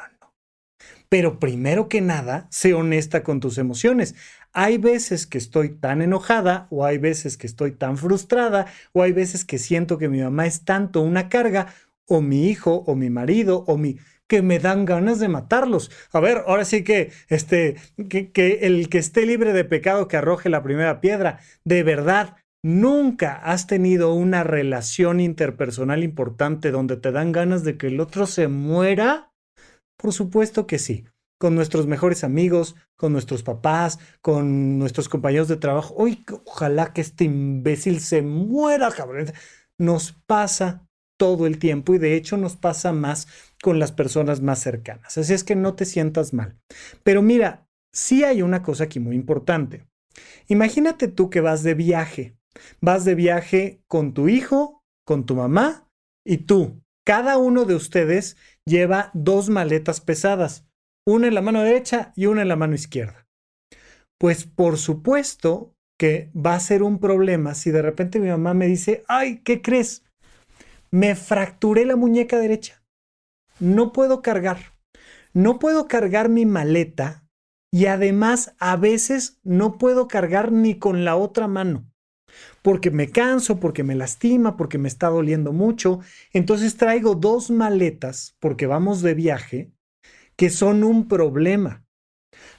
Pero 1.10 1.38
primero 1.38 1.90
que 1.90 2.00
nada, 2.00 2.48
sé 2.50 2.72
honesta 2.72 3.22
con 3.22 3.38
tus 3.38 3.58
emociones. 3.58 4.14
Hay 4.54 4.78
veces 4.78 5.26
que 5.26 5.36
estoy 5.36 5.76
tan 5.76 6.00
enojada 6.00 6.68
o 6.70 6.86
hay 6.86 6.96
veces 6.96 7.36
que 7.36 7.46
estoy 7.46 7.72
tan 7.72 7.98
frustrada 7.98 8.64
o 8.92 9.02
hay 9.02 9.12
veces 9.12 9.44
que 9.44 9.58
siento 9.58 9.98
que 9.98 10.08
mi 10.08 10.22
mamá 10.22 10.46
es 10.46 10.64
tanto 10.64 11.02
una 11.02 11.28
carga 11.28 11.66
o 12.08 12.20
mi 12.20 12.48
hijo 12.48 12.84
o 12.86 12.94
mi 12.94 13.10
marido 13.10 13.64
o 13.66 13.76
mi 13.76 13.98
que 14.32 14.40
me 14.40 14.58
dan 14.58 14.86
ganas 14.86 15.18
de 15.20 15.28
matarlos. 15.28 15.90
A 16.10 16.18
ver, 16.18 16.44
ahora 16.46 16.64
sí 16.64 16.84
que 16.84 17.12
este 17.28 17.76
que, 18.08 18.60
el 18.62 18.88
que 18.88 18.96
esté 18.96 19.26
libre 19.26 19.52
de 19.52 19.64
pecado 19.64 20.08
que 20.08 20.16
arroje 20.16 20.48
la 20.48 20.62
primera 20.62 21.02
piedra. 21.02 21.40
De 21.64 21.82
verdad, 21.82 22.36
nunca 22.62 23.34
has 23.34 23.66
tenido 23.66 24.14
una 24.14 24.42
relación 24.42 25.20
interpersonal 25.20 26.02
importante 26.02 26.70
donde 26.70 26.96
te 26.96 27.12
dan 27.12 27.32
ganas 27.32 27.62
de 27.62 27.76
que 27.76 27.88
el 27.88 28.00
otro 28.00 28.26
se 28.26 28.48
muera? 28.48 29.34
Por 29.98 30.14
supuesto 30.14 30.66
que 30.66 30.78
sí. 30.78 31.04
Con 31.38 31.54
nuestros 31.54 31.86
mejores 31.86 32.24
amigos, 32.24 32.76
con 32.96 33.12
nuestros 33.12 33.42
papás, 33.42 33.98
con 34.22 34.78
nuestros 34.78 35.08
compañeros 35.10 35.48
de 35.48 35.56
trabajo. 35.56 35.94
Uy, 35.98 36.24
ojalá 36.46 36.94
que 36.94 37.00
este 37.00 37.24
imbécil 37.24 38.00
se 38.00 38.22
muera, 38.22 38.90
cabrón. 38.92 39.26
Nos 39.76 40.12
pasa 40.12 40.88
todo 41.22 41.46
el 41.46 41.60
tiempo 41.60 41.94
y 41.94 41.98
de 41.98 42.16
hecho 42.16 42.36
nos 42.36 42.56
pasa 42.56 42.92
más 42.92 43.28
con 43.62 43.78
las 43.78 43.92
personas 43.92 44.40
más 44.40 44.58
cercanas. 44.58 45.16
Así 45.16 45.32
es 45.32 45.44
que 45.44 45.54
no 45.54 45.76
te 45.76 45.84
sientas 45.84 46.32
mal. 46.32 46.58
Pero 47.04 47.22
mira, 47.22 47.68
sí 47.94 48.24
hay 48.24 48.42
una 48.42 48.64
cosa 48.64 48.82
aquí 48.82 48.98
muy 48.98 49.14
importante. 49.14 49.86
Imagínate 50.48 51.06
tú 51.06 51.30
que 51.30 51.40
vas 51.40 51.62
de 51.62 51.74
viaje. 51.74 52.36
Vas 52.80 53.04
de 53.04 53.14
viaje 53.14 53.84
con 53.86 54.14
tu 54.14 54.28
hijo, 54.28 54.82
con 55.06 55.24
tu 55.24 55.36
mamá 55.36 55.88
y 56.26 56.38
tú. 56.38 56.82
Cada 57.06 57.38
uno 57.38 57.66
de 57.66 57.76
ustedes 57.76 58.36
lleva 58.66 59.12
dos 59.14 59.48
maletas 59.48 60.00
pesadas, 60.00 60.66
una 61.06 61.28
en 61.28 61.36
la 61.36 61.40
mano 61.40 61.62
derecha 61.62 62.12
y 62.16 62.26
una 62.26 62.42
en 62.42 62.48
la 62.48 62.56
mano 62.56 62.74
izquierda. 62.74 63.28
Pues 64.18 64.44
por 64.44 64.76
supuesto 64.76 65.72
que 66.00 66.32
va 66.34 66.56
a 66.56 66.60
ser 66.60 66.82
un 66.82 66.98
problema 66.98 67.54
si 67.54 67.70
de 67.70 67.80
repente 67.80 68.18
mi 68.18 68.28
mamá 68.28 68.54
me 68.54 68.66
dice, 68.66 69.04
ay, 69.06 69.40
¿qué 69.44 69.62
crees? 69.62 70.02
Me 70.92 71.16
fracturé 71.16 71.86
la 71.86 71.96
muñeca 71.96 72.38
derecha. 72.38 72.84
No 73.58 73.92
puedo 73.92 74.20
cargar. 74.22 74.74
No 75.32 75.58
puedo 75.58 75.88
cargar 75.88 76.28
mi 76.28 76.44
maleta 76.44 77.26
y 77.72 77.86
además 77.86 78.54
a 78.58 78.76
veces 78.76 79.40
no 79.42 79.78
puedo 79.78 80.06
cargar 80.06 80.52
ni 80.52 80.78
con 80.78 81.04
la 81.06 81.16
otra 81.16 81.48
mano. 81.48 81.90
Porque 82.60 82.90
me 82.90 83.10
canso, 83.10 83.58
porque 83.58 83.82
me 83.82 83.94
lastima, 83.94 84.56
porque 84.56 84.76
me 84.76 84.88
está 84.88 85.08
doliendo 85.08 85.52
mucho. 85.52 86.00
Entonces 86.32 86.76
traigo 86.76 87.14
dos 87.14 87.50
maletas, 87.50 88.36
porque 88.38 88.66
vamos 88.66 89.00
de 89.00 89.14
viaje, 89.14 89.72
que 90.36 90.50
son 90.50 90.84
un 90.84 91.08
problema 91.08 91.81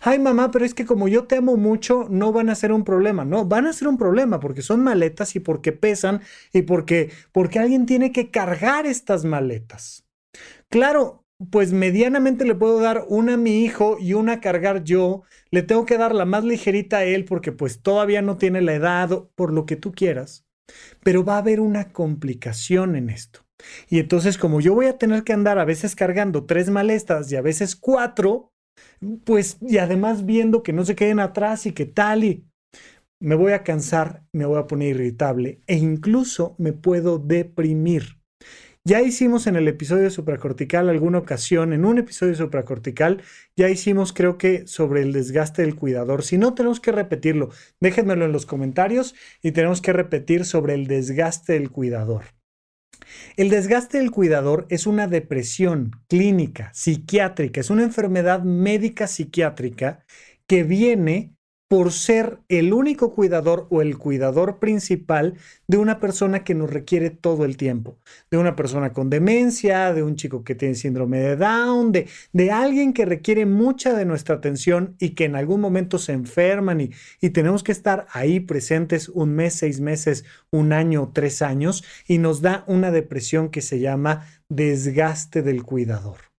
ay 0.04 0.20
mamá, 0.20 0.52
pero 0.52 0.66
es 0.66 0.74
que 0.74 0.86
como 0.86 1.08
yo 1.08 1.26
te 1.26 1.38
amo 1.38 1.56
mucho, 1.56 2.08
no 2.10 2.32
van 2.32 2.50
a 2.50 2.56
ser 2.56 2.72
un 2.72 2.84
problema. 2.84 3.24
No, 3.26 3.46
van 3.46 3.68
a 3.68 3.74
ser 3.74 3.88
un 3.88 3.98
problema 3.98 4.40
porque 4.40 4.62
son 4.62 4.84
maletas 4.84 5.36
y 5.36 5.40
porque 5.40 5.72
pesan 5.72 6.22
y 6.52 6.64
porque, 6.64 7.12
porque 7.32 7.60
alguien 7.60 7.86
tiene 7.86 8.12
que 8.12 8.30
cargar 8.30 8.86
estas 8.86 9.24
maletas. 9.24 10.06
Claro, 10.70 11.24
pues 11.52 11.72
medianamente 11.72 12.46
le 12.46 12.56
puedo 12.56 12.80
dar 12.80 13.06
una 13.08 13.36
a 13.36 13.38
mi 13.38 13.64
hijo 13.64 13.98
y 14.00 14.14
una 14.14 14.34
a 14.34 14.42
cargar 14.42 14.84
yo. 14.84 15.24
Le 15.52 15.64
tengo 15.64 15.86
que 15.86 15.98
dar 15.98 16.14
la 16.14 16.26
más 16.26 16.44
ligerita 16.44 16.98
a 16.98 17.04
él 17.06 17.26
porque 17.26 17.52
pues 17.52 17.82
todavía 17.82 18.22
no 18.22 18.38
tiene 18.38 18.62
la 18.62 18.74
edad, 18.74 19.28
por 19.36 19.54
lo 19.54 19.66
que 19.66 19.76
tú 19.76 19.94
quieras. 19.94 20.46
Pero 21.02 21.24
va 21.24 21.36
a 21.36 21.40
haber 21.40 21.60
una 21.60 21.92
complicación 21.92 22.96
en 22.96 23.10
esto. 23.10 23.42
Y 23.90 24.00
entonces 24.00 24.38
como 24.38 24.60
yo 24.60 24.74
voy 24.74 24.88
a 24.88 24.98
tener 24.98 25.24
que 25.24 25.34
andar 25.34 25.60
a 25.60 25.66
veces 25.66 25.96
cargando 25.96 26.46
tres 26.46 26.70
maletas 26.70 27.32
y 27.32 27.36
a 27.36 27.42
veces 27.42 27.76
cuatro, 27.76 28.53
pues, 29.24 29.58
y 29.62 29.78
además 29.78 30.26
viendo 30.26 30.64
que 30.64 30.74
no 30.74 30.86
se 30.86 30.96
queden 30.96 31.20
atrás 31.20 31.66
y 31.66 31.74
que 31.74 31.86
tal 31.86 32.24
y 32.24 32.46
me 33.20 33.36
voy 33.36 33.54
a 33.54 33.64
cansar, 33.64 34.24
me 34.34 34.46
voy 34.46 34.60
a 34.60 34.68
poner 34.68 34.96
irritable 34.96 35.62
e 35.68 35.78
incluso 35.78 36.56
me 36.58 36.74
puedo 36.74 37.20
deprimir. 37.20 38.18
Ya 38.86 39.02
hicimos 39.02 39.48
en 39.48 39.56
el 39.56 39.70
episodio 39.70 40.10
supracortical 40.10 40.90
alguna 40.90 41.20
ocasión, 41.20 41.72
en 41.72 41.86
un 41.86 42.00
episodio 42.00 42.36
supracortical, 42.36 43.22
ya 43.56 43.70
hicimos 43.70 44.12
creo 44.12 44.38
que 44.38 44.68
sobre 44.68 45.02
el 45.04 45.14
desgaste 45.14 45.62
del 45.62 45.78
cuidador. 45.78 46.22
Si 46.22 46.38
no, 46.38 46.54
tenemos 46.54 46.82
que 46.82 46.92
repetirlo. 46.92 47.50
Déjenmelo 47.80 48.26
en 48.26 48.34
los 48.34 48.46
comentarios 48.46 49.16
y 49.42 49.54
tenemos 49.54 49.82
que 49.82 49.94
repetir 49.94 50.44
sobre 50.44 50.74
el 50.74 50.88
desgaste 50.88 51.54
del 51.54 51.72
cuidador. 51.72 52.26
El 53.36 53.50
desgaste 53.50 53.98
del 53.98 54.12
cuidador 54.12 54.66
es 54.70 54.86
una 54.88 55.08
depresión 55.08 55.92
clínica, 56.08 56.72
psiquiátrica, 56.74 57.60
es 57.60 57.70
una 57.70 57.84
enfermedad 57.84 58.44
médica 58.44 59.08
psiquiátrica 59.08 60.06
que 60.48 60.64
viene 60.64 61.34
por 61.74 61.92
ser 61.92 62.38
el 62.50 62.72
único 62.72 63.16
cuidador 63.16 63.66
o 63.72 63.82
el 63.82 63.98
cuidador 63.98 64.60
principal 64.60 65.34
de 65.66 65.78
una 65.78 66.00
persona 66.00 66.44
que 66.44 66.54
nos 66.54 66.70
requiere 66.70 67.10
todo 67.10 67.46
el 67.46 67.58
tiempo, 67.58 67.98
de 68.30 68.38
una 68.38 68.56
persona 68.56 68.94
con 68.94 69.10
demencia, 69.10 69.92
de 69.92 70.04
un 70.04 70.16
chico 70.16 70.44
que 70.44 70.54
tiene 70.54 70.76
síndrome 70.76 71.18
de 71.18 71.36
Down, 71.36 71.92
de, 71.92 72.08
de 72.32 72.52
alguien 72.52 72.94
que 72.94 73.06
requiere 73.06 73.48
mucha 73.48 73.96
de 73.96 74.06
nuestra 74.06 74.36
atención 74.36 74.96
y 75.00 75.16
que 75.16 75.26
en 75.26 75.36
algún 75.36 75.62
momento 75.62 75.98
se 75.98 76.12
enferman 76.12 76.80
y, 76.80 76.92
y 77.22 77.32
tenemos 77.32 77.64
que 77.64 77.72
estar 77.72 78.06
ahí 78.12 78.40
presentes 78.40 79.10
un 79.10 79.34
mes, 79.34 79.56
seis 79.56 79.80
meses, 79.80 80.26
un 80.52 80.74
año, 80.74 81.10
tres 81.12 81.42
años 81.42 81.84
y 82.08 82.20
nos 82.20 82.44
da 82.44 82.66
una 82.68 82.92
depresión 82.92 83.50
que 83.50 83.64
se 83.64 83.80
llama 83.80 84.28
desgaste 84.48 85.42
del 85.42 85.64
cuidador. 85.64 86.33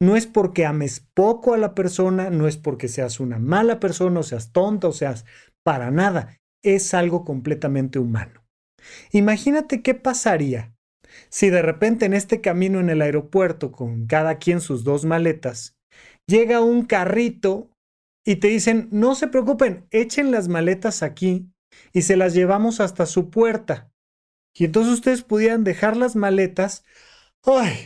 No 0.00 0.16
es 0.16 0.26
porque 0.26 0.64
ames 0.64 1.06
poco 1.14 1.52
a 1.52 1.58
la 1.58 1.74
persona, 1.74 2.30
no 2.30 2.48
es 2.48 2.56
porque 2.56 2.88
seas 2.88 3.20
una 3.20 3.38
mala 3.38 3.80
persona 3.80 4.20
o 4.20 4.22
seas 4.22 4.52
tonta 4.52 4.88
o 4.88 4.92
seas 4.92 5.26
para 5.62 5.90
nada. 5.90 6.38
Es 6.62 6.94
algo 6.94 7.24
completamente 7.24 7.98
humano. 7.98 8.42
Imagínate 9.12 9.82
qué 9.82 9.94
pasaría 9.94 10.74
si 11.28 11.50
de 11.50 11.62
repente 11.62 12.06
en 12.06 12.14
este 12.14 12.40
camino 12.40 12.80
en 12.80 12.90
el 12.90 13.02
aeropuerto, 13.02 13.72
con 13.72 14.06
cada 14.06 14.38
quien 14.38 14.60
sus 14.60 14.84
dos 14.84 15.04
maletas, 15.04 15.76
llega 16.26 16.60
un 16.60 16.84
carrito 16.84 17.70
y 18.24 18.36
te 18.36 18.48
dicen, 18.48 18.88
no 18.90 19.14
se 19.14 19.28
preocupen, 19.28 19.86
echen 19.90 20.30
las 20.30 20.48
maletas 20.48 21.02
aquí 21.02 21.50
y 21.92 22.02
se 22.02 22.16
las 22.16 22.34
llevamos 22.34 22.80
hasta 22.80 23.06
su 23.06 23.30
puerta. 23.30 23.92
Y 24.54 24.64
entonces 24.64 24.94
ustedes 24.94 25.22
pudieran 25.22 25.64
dejar 25.64 25.96
las 25.96 26.16
maletas 26.16 26.84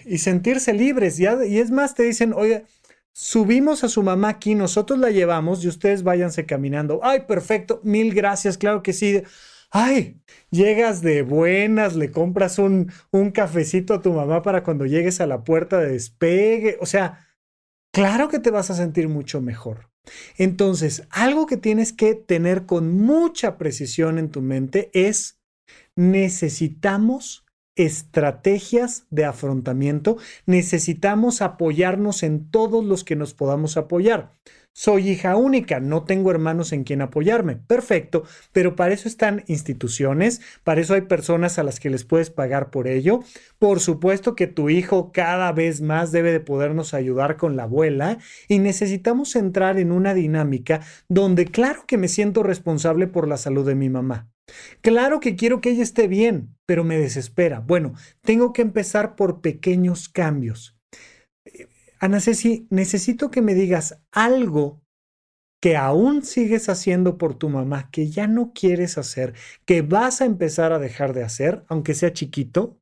y 0.05 0.19
sentirse 0.19 0.73
libres. 0.73 1.19
Y, 1.19 1.25
y 1.25 1.59
es 1.59 1.71
más, 1.71 1.95
te 1.95 2.03
dicen, 2.03 2.33
oye, 2.35 2.65
subimos 3.13 3.85
a 3.85 3.89
su 3.89 4.03
mamá 4.03 4.29
aquí, 4.31 4.55
nosotros 4.55 4.99
la 4.99 5.11
llevamos 5.11 5.65
y 5.65 5.69
ustedes 5.69 6.03
váyanse 6.03 6.47
caminando. 6.47 7.01
Ay, 7.03 7.21
perfecto, 7.27 7.81
mil 7.85 8.15
gracias, 8.15 8.59
claro 8.59 8.83
que 8.83 8.93
sí. 8.93 9.23
Ay, 9.71 10.21
llegas 10.51 11.03
de 11.03 11.23
buenas, 11.23 11.97
le 11.97 12.11
compras 12.11 12.59
un, 12.59 12.93
un 13.11 13.31
cafecito 13.31 13.95
a 13.95 14.03
tu 14.03 14.13
mamá 14.13 14.43
para 14.43 14.63
cuando 14.63 14.87
llegues 14.87 15.21
a 15.21 15.27
la 15.27 15.43
puerta 15.43 15.81
de 15.81 15.93
despegue. 15.93 16.77
O 16.81 16.87
sea, 16.87 17.27
claro 17.93 18.29
que 18.29 18.39
te 18.39 18.51
vas 18.51 18.71
a 18.71 18.75
sentir 18.75 19.09
mucho 19.09 19.41
mejor. 19.41 19.91
Entonces, 20.37 21.07
algo 21.11 21.47
que 21.47 21.57
tienes 21.57 21.93
que 21.93 22.15
tener 22.15 22.67
con 22.67 22.95
mucha 22.95 23.57
precisión 23.57 24.19
en 24.19 24.31
tu 24.31 24.43
mente 24.43 24.91
es 24.93 25.41
necesitamos 25.97 27.44
estrategias 27.77 29.07
de 29.11 29.25
afrontamiento, 29.25 30.17
necesitamos 30.47 31.43
apoyarnos 31.43 32.23
en 32.23 32.51
todos 32.51 32.85
los 32.85 33.05
que 33.05 33.17
nos 33.17 33.35
podamos 33.35 33.77
apoyar. 33.77 34.33
Soy 34.77 35.09
hija 35.11 35.37
única, 35.37 35.79
no 35.79 36.03
tengo 36.03 36.33
hermanos 36.33 36.73
en 36.73 36.83
quien 36.83 37.01
apoyarme. 37.01 37.55
Perfecto, 37.55 38.25
pero 38.51 38.75
para 38.75 38.93
eso 38.93 39.07
están 39.07 39.45
instituciones, 39.47 40.41
para 40.65 40.81
eso 40.81 40.95
hay 40.95 41.03
personas 41.03 41.61
a 41.61 41.63
las 41.63 41.79
que 41.79 41.91
les 41.91 42.03
puedes 42.05 42.31
pagar 42.31 42.71
por 42.71 42.89
ello. 42.89 43.21
Por 43.61 43.79
supuesto 43.79 44.35
que 44.35 44.49
tu 44.49 44.71
hijo 44.71 45.13
cada 45.13 45.53
vez 45.53 45.81
más 45.81 46.11
debe 46.11 46.33
de 46.33 46.41
podernos 46.41 46.93
ayudar 46.93 47.37
con 47.37 47.55
la 47.55 47.63
abuela 47.65 48.19
y 48.49 48.59
necesitamos 48.59 49.37
entrar 49.37 49.79
en 49.79 49.93
una 49.93 50.13
dinámica 50.13 50.81
donde 51.09 51.45
claro 51.45 51.85
que 51.87 51.97
me 51.97 52.09
siento 52.09 52.43
responsable 52.43 53.07
por 53.07 53.29
la 53.29 53.37
salud 53.37 53.65
de 53.65 53.77
mi 53.77 53.91
mamá. 53.91 54.34
Claro 54.81 55.21
que 55.21 55.37
quiero 55.37 55.61
que 55.61 55.71
ella 55.71 55.83
esté 55.83 56.09
bien, 56.09 56.57
pero 56.67 56.85
me 56.85 56.99
desespera. 56.99 57.61
Bueno, 57.61 57.95
tengo 58.23 58.53
que 58.53 58.63
empezar 58.63 59.17
por 59.17 59.41
pequeños 59.41 60.09
cambios. 60.09 60.77
Ana 62.01 62.21
Ceci, 62.21 62.67
necesito 62.71 63.31
que 63.31 63.41
me 63.41 63.55
digas 63.55 64.01
algo 64.13 64.83
que 65.63 65.77
aún 65.79 66.23
sigues 66.23 66.69
haciendo 66.69 67.17
por 67.17 67.39
tu 67.39 67.49
mamá, 67.49 67.89
que 67.91 68.11
ya 68.11 68.27
no 68.27 68.53
quieres 68.53 68.99
hacer, 68.99 69.33
que 69.65 69.81
vas 69.81 70.21
a 70.21 70.27
empezar 70.27 70.75
a 70.75 70.79
dejar 70.79 71.15
de 71.15 71.23
hacer, 71.23 71.65
aunque 71.69 71.95
sea 71.95 72.13
chiquito, 72.13 72.79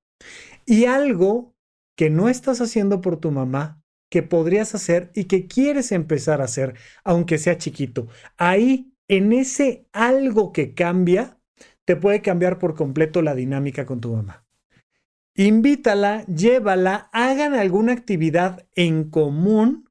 y 0.66 0.86
algo 0.86 1.54
que 1.96 2.10
no 2.10 2.28
estás 2.28 2.60
haciendo 2.60 3.00
por 3.00 3.18
tu 3.18 3.30
mamá, 3.30 3.80
que 4.10 4.24
podrías 4.24 4.74
hacer 4.74 5.12
y 5.14 5.24
que 5.24 5.46
quieres 5.46 5.92
empezar 5.92 6.40
a 6.40 6.46
hacer, 6.46 6.74
aunque 7.04 7.38
sea 7.38 7.56
chiquito. 7.56 8.08
Ahí, 8.36 8.92
en 9.08 9.32
ese 9.32 9.86
algo 9.92 10.52
que 10.52 10.74
cambia, 10.74 11.38
te 11.84 11.96
puede 11.96 12.22
cambiar 12.22 12.58
por 12.58 12.74
completo 12.74 13.22
la 13.22 13.34
dinámica 13.34 13.86
con 13.86 14.00
tu 14.00 14.14
mamá. 14.14 14.44
Invítala, 15.34 16.24
llévala, 16.26 17.08
hagan 17.12 17.54
alguna 17.54 17.92
actividad 17.92 18.66
en 18.74 19.10
común 19.10 19.88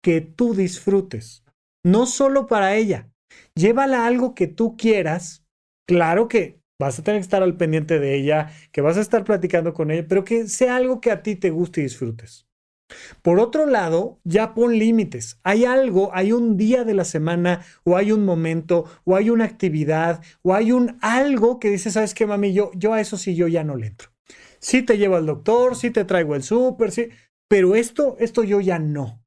que 0.00 0.20
tú 0.20 0.54
disfrutes. 0.54 1.44
No 1.84 2.06
solo 2.06 2.46
para 2.46 2.74
ella. 2.76 3.10
Llévala 3.54 4.06
algo 4.06 4.34
que 4.34 4.46
tú 4.46 4.76
quieras. 4.76 5.44
Claro 5.86 6.28
que 6.28 6.60
vas 6.78 6.98
a 6.98 7.02
tener 7.02 7.20
que 7.20 7.24
estar 7.24 7.42
al 7.42 7.56
pendiente 7.56 7.98
de 7.98 8.14
ella, 8.14 8.50
que 8.72 8.80
vas 8.80 8.96
a 8.96 9.00
estar 9.00 9.24
platicando 9.24 9.74
con 9.74 9.90
ella, 9.90 10.06
pero 10.08 10.24
que 10.24 10.46
sea 10.46 10.76
algo 10.76 11.00
que 11.00 11.10
a 11.10 11.22
ti 11.22 11.34
te 11.34 11.50
guste 11.50 11.80
y 11.80 11.84
disfrutes. 11.84 12.47
Por 13.22 13.40
otro 13.40 13.66
lado, 13.66 14.20
ya 14.24 14.54
pon 14.54 14.78
límites. 14.78 15.38
Hay 15.42 15.64
algo, 15.64 16.10
hay 16.14 16.32
un 16.32 16.56
día 16.56 16.84
de 16.84 16.94
la 16.94 17.04
semana, 17.04 17.64
o 17.84 17.96
hay 17.96 18.12
un 18.12 18.24
momento, 18.24 18.84
o 19.04 19.16
hay 19.16 19.30
una 19.30 19.44
actividad, 19.44 20.22
o 20.42 20.54
hay 20.54 20.72
un 20.72 20.98
algo 21.00 21.58
que 21.58 21.70
dice, 21.70 21.90
¿sabes 21.90 22.14
qué, 22.14 22.26
mami? 22.26 22.52
Yo, 22.52 22.70
yo 22.74 22.92
a 22.92 23.00
eso 23.00 23.16
sí, 23.16 23.34
yo 23.34 23.48
ya 23.48 23.64
no 23.64 23.76
le 23.76 23.88
entro. 23.88 24.10
Sí 24.60 24.82
te 24.82 24.98
llevo 24.98 25.16
al 25.16 25.26
doctor, 25.26 25.76
sí 25.76 25.90
te 25.90 26.04
traigo 26.04 26.34
el 26.34 26.42
súper, 26.42 26.90
sí, 26.90 27.08
pero 27.48 27.74
esto, 27.74 28.16
esto 28.18 28.42
yo 28.42 28.60
ya 28.60 28.78
no. 28.78 29.22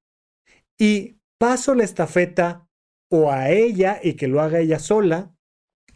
Y 0.78 1.17
paso 1.39 1.76
la 1.76 1.84
estafeta 1.84 2.67
o 3.10 3.32
a 3.32 3.50
ella 3.50 4.00
y 4.02 4.13
que 4.13 4.28
lo 4.28 4.41
haga 4.41 4.60
ella 4.60 4.80
sola, 4.80 5.36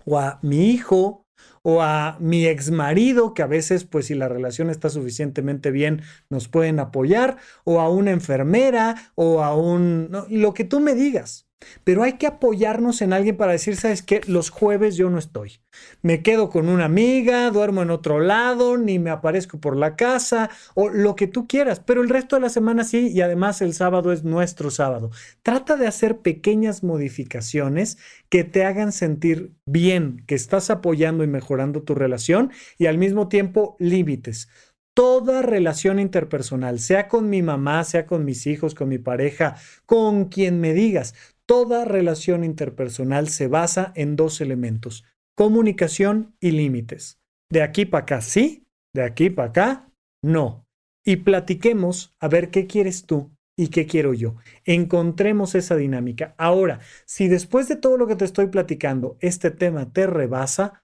o 0.05 0.19
a 0.19 0.39
mi 0.41 0.69
hijo, 0.69 1.24
o 1.67 1.81
a 1.81 2.17
mi 2.19 2.45
ex 2.45 2.69
marido, 2.69 3.33
que 3.33 3.41
a 3.41 3.47
veces, 3.47 3.85
pues 3.85 4.05
si 4.05 4.13
la 4.13 4.29
relación 4.29 4.69
está 4.69 4.89
suficientemente 4.89 5.71
bien, 5.71 6.03
nos 6.29 6.47
pueden 6.47 6.79
apoyar, 6.79 7.37
o 7.63 7.81
a 7.81 7.89
una 7.89 8.11
enfermera, 8.11 9.11
o 9.15 9.43
a 9.43 9.55
un... 9.55 10.11
lo 10.29 10.53
que 10.53 10.63
tú 10.63 10.79
me 10.79 10.93
digas. 10.93 11.44
Pero 11.83 12.03
hay 12.03 12.13
que 12.13 12.27
apoyarnos 12.27 13.01
en 13.01 13.13
alguien 13.13 13.37
para 13.37 13.53
decir, 13.53 13.75
¿sabes 13.75 14.01
qué? 14.01 14.21
Los 14.27 14.49
jueves 14.49 14.95
yo 14.97 15.09
no 15.09 15.17
estoy. 15.17 15.59
Me 16.01 16.21
quedo 16.21 16.49
con 16.49 16.69
una 16.69 16.85
amiga, 16.85 17.49
duermo 17.51 17.81
en 17.81 17.89
otro 17.89 18.19
lado, 18.19 18.77
ni 18.77 18.99
me 18.99 19.09
aparezco 19.09 19.59
por 19.59 19.75
la 19.75 19.95
casa, 19.95 20.49
o 20.73 20.89
lo 20.89 21.15
que 21.15 21.27
tú 21.27 21.47
quieras, 21.47 21.79
pero 21.79 22.01
el 22.01 22.09
resto 22.09 22.35
de 22.35 22.41
la 22.41 22.49
semana 22.49 22.83
sí, 22.83 23.09
y 23.09 23.21
además 23.21 23.61
el 23.61 23.73
sábado 23.73 24.11
es 24.11 24.23
nuestro 24.23 24.71
sábado. 24.71 25.11
Trata 25.43 25.75
de 25.75 25.87
hacer 25.87 26.19
pequeñas 26.19 26.83
modificaciones 26.83 27.97
que 28.29 28.43
te 28.43 28.65
hagan 28.65 28.91
sentir 28.91 29.53
bien, 29.65 30.23
que 30.27 30.35
estás 30.35 30.69
apoyando 30.69 31.23
y 31.23 31.27
mejorando 31.27 31.83
tu 31.83 31.95
relación, 31.95 32.51
y 32.77 32.85
al 32.85 32.97
mismo 32.97 33.27
tiempo 33.27 33.75
límites 33.79 34.49
toda 34.95 35.41
relación 35.41 35.99
interpersonal, 35.99 36.79
sea 36.79 37.09
con 37.09 37.29
mi 37.29 37.41
mamá, 37.41 37.83
sea 37.83 38.07
con 38.07 38.23
mis 38.23 38.47
hijos, 38.47 38.73
con 38.73 38.87
mi 38.87 38.97
pareja, 38.97 39.57
con 39.85 40.29
quien 40.29 40.61
me 40.61 40.73
digas, 40.73 41.13
Toda 41.47 41.85
relación 41.85 42.43
interpersonal 42.43 43.29
se 43.29 43.47
basa 43.47 43.91
en 43.95 44.15
dos 44.15 44.41
elementos, 44.41 45.03
comunicación 45.35 46.35
y 46.39 46.51
límites. 46.51 47.19
De 47.51 47.61
aquí 47.61 47.85
para 47.85 48.03
acá 48.03 48.21
sí, 48.21 48.67
de 48.93 49.03
aquí 49.03 49.29
para 49.29 49.49
acá 49.49 49.91
no. 50.23 50.65
Y 51.05 51.17
platiquemos 51.17 52.15
a 52.19 52.27
ver 52.27 52.49
qué 52.49 52.65
quieres 52.65 53.05
tú 53.05 53.31
y 53.55 53.67
qué 53.67 53.85
quiero 53.85 54.13
yo. 54.13 54.35
Encontremos 54.65 55.53
esa 55.53 55.75
dinámica. 55.75 56.33
Ahora, 56.37 56.79
si 57.05 57.27
después 57.27 57.67
de 57.67 57.75
todo 57.75 57.97
lo 57.97 58.07
que 58.07 58.15
te 58.15 58.25
estoy 58.25 58.47
platicando, 58.47 59.17
este 59.19 59.51
tema 59.51 59.91
te 59.93 60.07
rebasa, 60.07 60.83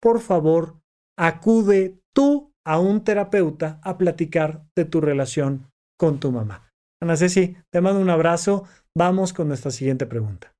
por 0.00 0.20
favor, 0.20 0.80
acude 1.16 1.98
tú 2.12 2.52
a 2.64 2.78
un 2.78 3.02
terapeuta 3.02 3.80
a 3.82 3.96
platicar 3.96 4.64
de 4.76 4.84
tu 4.84 5.00
relación 5.00 5.70
con 5.98 6.20
tu 6.20 6.30
mamá. 6.32 6.70
Ana 7.00 7.16
Ceci, 7.16 7.56
te 7.70 7.80
mando 7.80 8.00
un 8.00 8.10
abrazo. 8.10 8.64
Vamos 8.94 9.32
con 9.32 9.48
nuestra 9.48 9.70
siguiente 9.70 10.04
pregunta. 10.04 10.52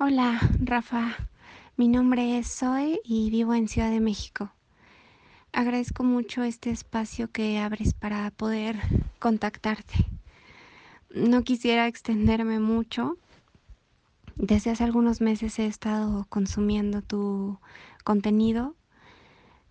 Hola, 0.00 0.40
Rafa. 0.60 1.14
Mi 1.76 1.86
nombre 1.86 2.36
es 2.36 2.48
Zoe 2.48 3.00
y 3.04 3.30
vivo 3.30 3.54
en 3.54 3.68
Ciudad 3.68 3.88
de 3.88 4.00
México. 4.00 4.52
Agradezco 5.52 6.02
mucho 6.02 6.42
este 6.42 6.70
espacio 6.70 7.30
que 7.30 7.60
abres 7.60 7.94
para 7.94 8.28
poder 8.32 8.80
contactarte. 9.20 9.94
No 11.14 11.44
quisiera 11.44 11.86
extenderme 11.86 12.58
mucho. 12.58 13.16
Desde 14.34 14.72
hace 14.72 14.82
algunos 14.82 15.20
meses 15.20 15.56
he 15.60 15.66
estado 15.66 16.26
consumiendo 16.28 17.00
tu 17.00 17.60
contenido. 18.02 18.74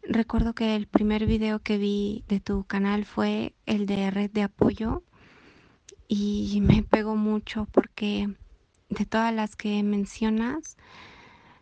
Recuerdo 0.01 0.53
que 0.53 0.77
el 0.77 0.87
primer 0.87 1.25
video 1.25 1.59
que 1.59 1.77
vi 1.77 2.23
de 2.29 2.39
tu 2.39 2.63
canal 2.63 3.03
fue 3.03 3.53
el 3.65 3.85
de 3.85 4.11
red 4.11 4.31
de 4.31 4.43
apoyo 4.43 5.03
y 6.13 6.59
me 6.59 6.83
pegó 6.83 7.15
mucho 7.15 7.69
porque 7.71 8.27
de 8.89 9.05
todas 9.05 9.33
las 9.33 9.55
que 9.55 9.81
mencionas, 9.81 10.75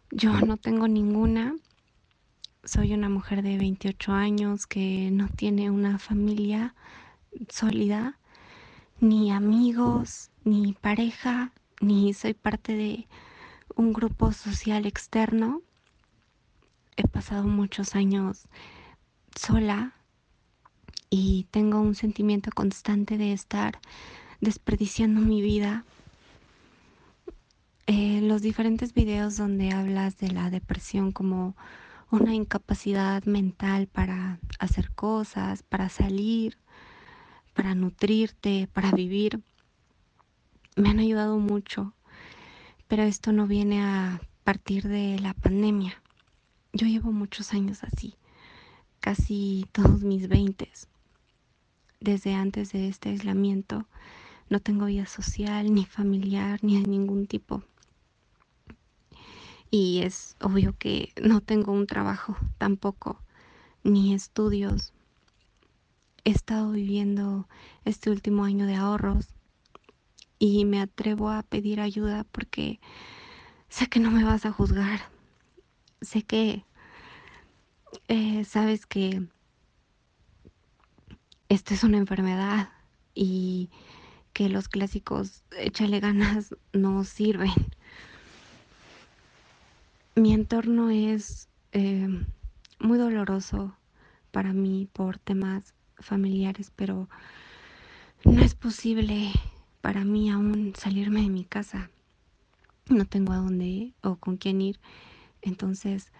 yo 0.10 0.42
no 0.42 0.58
tengo 0.58 0.88
ninguna. 0.88 1.56
Soy 2.64 2.96
una 2.96 3.10
mujer 3.10 3.44
de 3.44 3.60
28 3.60 4.12
años 4.12 4.66
que 4.66 5.12
no 5.12 5.30
tiene 5.30 5.70
una 5.70 6.00
familia 6.00 6.74
sólida, 7.48 8.18
ni 9.00 9.32
amigos, 9.32 10.32
ni 10.44 10.74
pareja, 10.74 11.52
ni 11.80 12.16
soy 12.16 12.34
parte 12.34 12.74
de 12.74 13.08
un 13.76 13.94
grupo 13.94 14.32
social 14.32 14.88
externo. 14.88 15.62
He 16.98 17.08
pasado 17.08 17.44
muchos 17.44 17.94
años 17.94 18.48
sola 19.36 19.94
y 21.12 21.46
tengo 21.52 21.80
un 21.80 21.94
sentimiento 21.94 22.50
constante 22.52 23.20
de 23.20 23.32
estar 23.32 23.80
desperdiciando 24.42 25.22
mi 25.22 25.42
vida. 25.42 25.86
Eh, 27.88 28.22
los 28.22 28.42
diferentes 28.42 28.94
videos 28.94 29.38
donde 29.38 29.72
hablas 29.72 30.18
de 30.18 30.32
la 30.32 30.50
depresión 30.50 31.12
como 31.12 31.56
una 32.12 32.34
incapacidad 32.34 33.24
mental 33.26 33.88
para 33.88 34.40
hacer 34.60 34.92
cosas, 34.92 35.64
para 35.64 35.90
salir, 35.90 36.58
para 37.54 37.76
nutrirte, 37.76 38.68
para 38.72 38.92
vivir, 38.92 39.42
me 40.76 40.90
han 40.90 41.00
ayudado 41.00 41.38
mucho. 41.38 41.94
Pero 42.88 43.04
esto 43.04 43.32
no 43.32 43.48
viene 43.48 43.82
a 43.84 44.22
partir 44.44 44.88
de 44.88 45.20
la 45.20 45.34
pandemia. 45.34 46.02
Yo 46.74 46.88
llevo 46.88 47.12
muchos 47.12 47.54
años 47.54 47.84
así, 47.84 48.16
casi 49.00 49.66
todos 49.72 50.04
mis 50.04 50.28
veintes. 50.28 50.88
Desde 52.00 52.34
antes 52.34 52.72
de 52.72 52.88
este 52.88 53.10
aislamiento 53.10 53.86
no 54.50 54.60
tengo 54.60 54.86
vida 54.86 55.06
social, 55.06 55.74
ni 55.74 55.86
familiar, 55.86 56.60
ni 56.64 56.82
de 56.82 56.88
ningún 56.88 57.28
tipo 57.28 57.64
y 59.72 60.02
es 60.02 60.36
obvio 60.42 60.76
que 60.78 61.14
no 61.22 61.42
tengo 61.42 61.72
un 61.72 61.88
trabajo 61.88 62.36
tampoco, 62.58 63.22
ni 63.84 64.14
estudios. 64.14 64.94
He 66.24 66.32
estado 66.32 66.72
viviendo 66.72 67.48
este 67.86 68.10
último 68.10 68.44
año 68.44 68.66
de 68.66 68.76
ahorros 68.76 69.28
y 70.38 70.66
me 70.66 70.82
atrevo 70.82 71.30
a 71.30 71.44
pedir 71.44 71.82
ayuda 71.82 72.26
porque 72.32 72.80
sé 73.70 73.88
que 73.88 74.00
no 74.00 74.12
me 74.12 74.24
vas 74.24 74.46
a 74.46 74.52
juzgar. 74.52 75.00
Sé 76.02 76.24
que 76.24 76.66
eh, 78.08 78.44
sabes 78.46 78.86
que 78.86 79.24
esta 81.48 81.74
es 81.74 81.84
una 81.84 81.98
enfermedad 81.98 82.70
y 83.14 83.70
que 84.34 84.50
los 84.50 84.68
clásicos 84.68 85.44
échale 85.58 86.00
ganas 86.00 86.56
no 86.74 87.04
sirven 87.04 87.52
mi 90.20 90.34
entorno 90.34 90.90
es 90.90 91.48
eh, 91.72 92.08
muy 92.80 92.98
doloroso 92.98 93.76
para 94.32 94.54
mí 94.54 94.88
por 94.92 95.18
temas 95.18 95.74
familiares, 95.98 96.72
pero 96.76 97.08
no 98.26 98.42
es 98.42 98.54
posible 98.54 99.32
para 99.82 100.04
mí 100.04 100.30
aún 100.30 100.74
salirme 100.78 101.22
de 101.22 101.30
mi 101.30 101.46
casa. 101.46 101.90
No 102.90 103.06
tengo 103.06 103.34
a 103.34 103.38
dónde 103.38 103.66
ir 103.66 103.94
o 104.02 104.18
con 104.18 104.36
quién 104.38 104.62
ir. 104.62 104.80
Entonces 105.42 106.12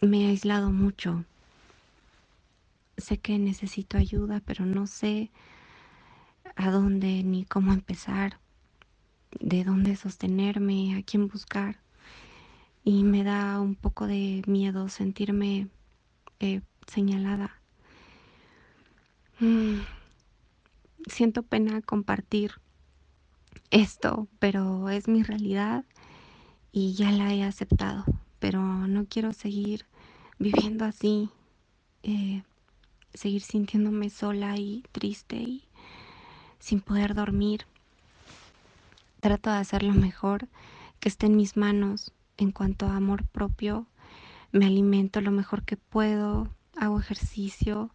me 0.00 0.24
he 0.24 0.28
aislado 0.28 0.70
mucho. 0.70 1.24
Sé 2.96 3.18
que 3.18 3.38
necesito 3.38 3.96
ayuda, 3.96 4.40
pero 4.44 4.64
no 4.66 4.86
sé 4.86 5.30
a 6.56 6.70
dónde 6.70 7.22
ni 7.22 7.44
cómo 7.44 7.72
empezar, 7.72 8.38
de 9.40 9.64
dónde 9.64 9.96
sostenerme, 9.96 10.96
a 10.96 11.02
quién 11.02 11.28
buscar 11.28 11.80
y 12.84 13.02
me 13.02 13.22
da 13.22 13.60
un 13.60 13.74
poco 13.74 14.06
de 14.06 14.42
miedo 14.46 14.88
sentirme 14.88 15.68
eh, 16.40 16.62
señalada. 16.86 17.60
Mm, 19.40 19.80
siento 21.06 21.42
pena 21.42 21.82
compartir 21.82 22.52
esto, 23.70 24.26
pero 24.38 24.88
es 24.88 25.06
mi 25.06 25.22
realidad 25.22 25.84
y 26.72 26.94
ya 26.94 27.10
la 27.10 27.34
he 27.34 27.42
aceptado, 27.44 28.04
pero 28.38 28.62
no 28.62 29.04
quiero 29.04 29.34
seguir 29.34 29.84
viviendo 30.38 30.86
así, 30.86 31.28
eh, 32.02 32.42
seguir 33.12 33.42
sintiéndome 33.42 34.08
sola 34.08 34.56
y 34.56 34.82
triste 34.92 35.36
y 35.36 35.67
sin 36.58 36.80
poder 36.80 37.14
dormir. 37.14 37.66
Trato 39.20 39.50
de 39.50 39.56
hacer 39.56 39.82
lo 39.82 39.94
mejor 39.94 40.48
que 41.00 41.08
esté 41.08 41.26
en 41.26 41.36
mis 41.36 41.56
manos 41.56 42.12
en 42.36 42.52
cuanto 42.52 42.86
a 42.86 42.96
amor 42.96 43.26
propio, 43.26 43.86
me 44.52 44.66
alimento 44.66 45.20
lo 45.20 45.30
mejor 45.30 45.64
que 45.64 45.76
puedo, 45.76 46.48
hago 46.76 47.00
ejercicio, 47.00 47.90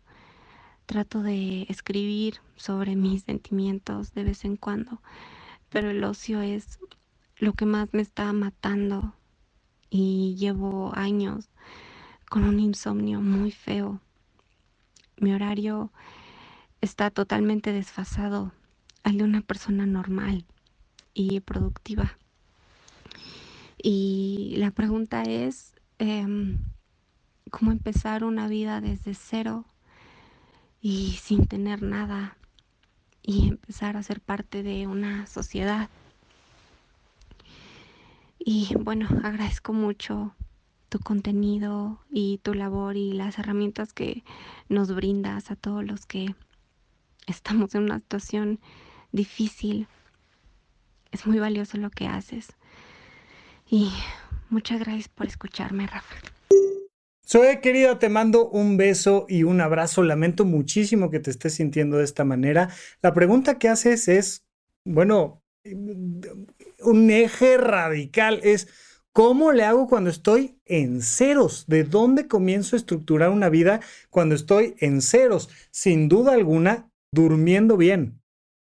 trato 0.86 1.24
de 1.24 1.66
escribir 1.70 2.42
sobre 2.56 2.96
mis 2.96 3.24
sentimientos 3.24 4.14
de 4.14 4.24
vez 4.24 4.46
en 4.46 4.58
cuando, 4.58 5.02
pero 5.70 5.90
el 5.90 6.04
ocio 6.04 6.42
es 6.42 6.80
lo 7.38 7.54
que 7.54 7.66
más 7.66 7.90
me 7.94 8.02
está 8.02 8.32
matando 8.34 9.14
y 9.90 10.36
llevo 10.36 10.92
años 10.96 11.50
con 12.30 12.44
un 12.44 12.60
insomnio 12.60 13.22
muy 13.22 13.52
feo. 13.52 14.00
Mi 15.18 15.34
horario 15.34 15.92
está 16.84 17.10
totalmente 17.12 17.72
desfasado 17.72 18.52
al 19.04 19.18
de 19.18 19.24
una 19.24 19.40
persona 19.40 19.86
normal 19.86 20.44
y 21.14 21.40
productiva. 21.40 22.18
Y 23.82 24.56
la 24.58 24.70
pregunta 24.72 25.24
es, 25.24 25.76
em, 25.98 26.58
¿cómo 27.50 27.72
empezar 27.72 28.26
una 28.26 28.50
vida 28.50 28.82
desde 28.82 29.14
cero 29.14 29.64
y 30.82 31.18
sin 31.22 31.48
tener 31.48 31.82
nada 31.82 32.36
y 33.22 33.48
empezar 33.48 33.96
a 33.96 34.04
ser 34.04 34.20
parte 34.20 34.62
de 34.62 34.86
una 34.86 35.26
sociedad? 35.26 35.90
Y 38.40 38.76
bueno, 38.78 39.08
agradezco 39.24 39.72
mucho 39.72 40.36
tu 40.90 41.00
contenido 41.00 42.02
y 42.12 42.40
tu 42.40 42.54
labor 42.54 42.98
y 42.98 43.14
las 43.14 43.40
herramientas 43.40 43.94
que 43.94 44.26
nos 44.68 44.94
brindas 44.94 45.50
a 45.50 45.56
todos 45.56 45.86
los 45.86 46.06
que 46.06 46.36
estamos 47.28 47.76
en 47.76 47.84
una 47.84 48.00
situación 48.00 48.60
difícil. 49.12 49.88
Es 51.12 51.26
muy 51.26 51.40
valioso 51.40 51.78
lo 51.78 51.90
que 51.90 52.08
haces. 52.08 52.48
Y 53.70 53.92
muchas 54.50 54.80
gracias 54.80 55.08
por 55.08 55.28
escucharme, 55.28 55.88
Rafa. 55.88 56.16
Soy 57.26 57.58
querida, 57.62 58.00
te 58.00 58.10
mando 58.10 58.50
un 58.50 58.76
beso 58.76 59.26
y 59.30 59.44
un 59.44 59.62
abrazo. 59.62 60.04
Lamento 60.04 60.44
muchísimo 60.44 61.10
que 61.10 61.20
te 61.20 61.32
estés 61.32 61.54
sintiendo 61.54 61.98
de 61.98 62.04
esta 62.04 62.26
manera. 62.26 62.70
La 63.02 63.14
pregunta 63.14 63.58
que 63.58 63.70
haces 63.70 64.08
es, 64.08 64.46
bueno, 64.84 65.42
un 65.64 67.10
eje 67.10 67.58
radical 67.58 68.42
es, 68.44 68.68
¿cómo 69.14 69.54
le 69.54 69.64
hago 69.64 69.88
cuando 69.88 70.10
estoy 70.10 70.60
en 70.66 71.02
ceros? 71.02 71.66
¿De 71.68 71.86
dónde 71.86 72.28
comienzo 72.28 72.76
a 72.76 72.80
estructurar 72.80 73.30
una 73.30 73.50
vida 73.50 73.80
cuando 74.10 74.36
estoy 74.36 74.76
en 74.80 75.02
ceros? 75.02 75.50
Sin 75.72 76.10
duda 76.10 76.34
alguna, 76.34 76.92
durmiendo 77.14 77.78
bien. 77.78 78.22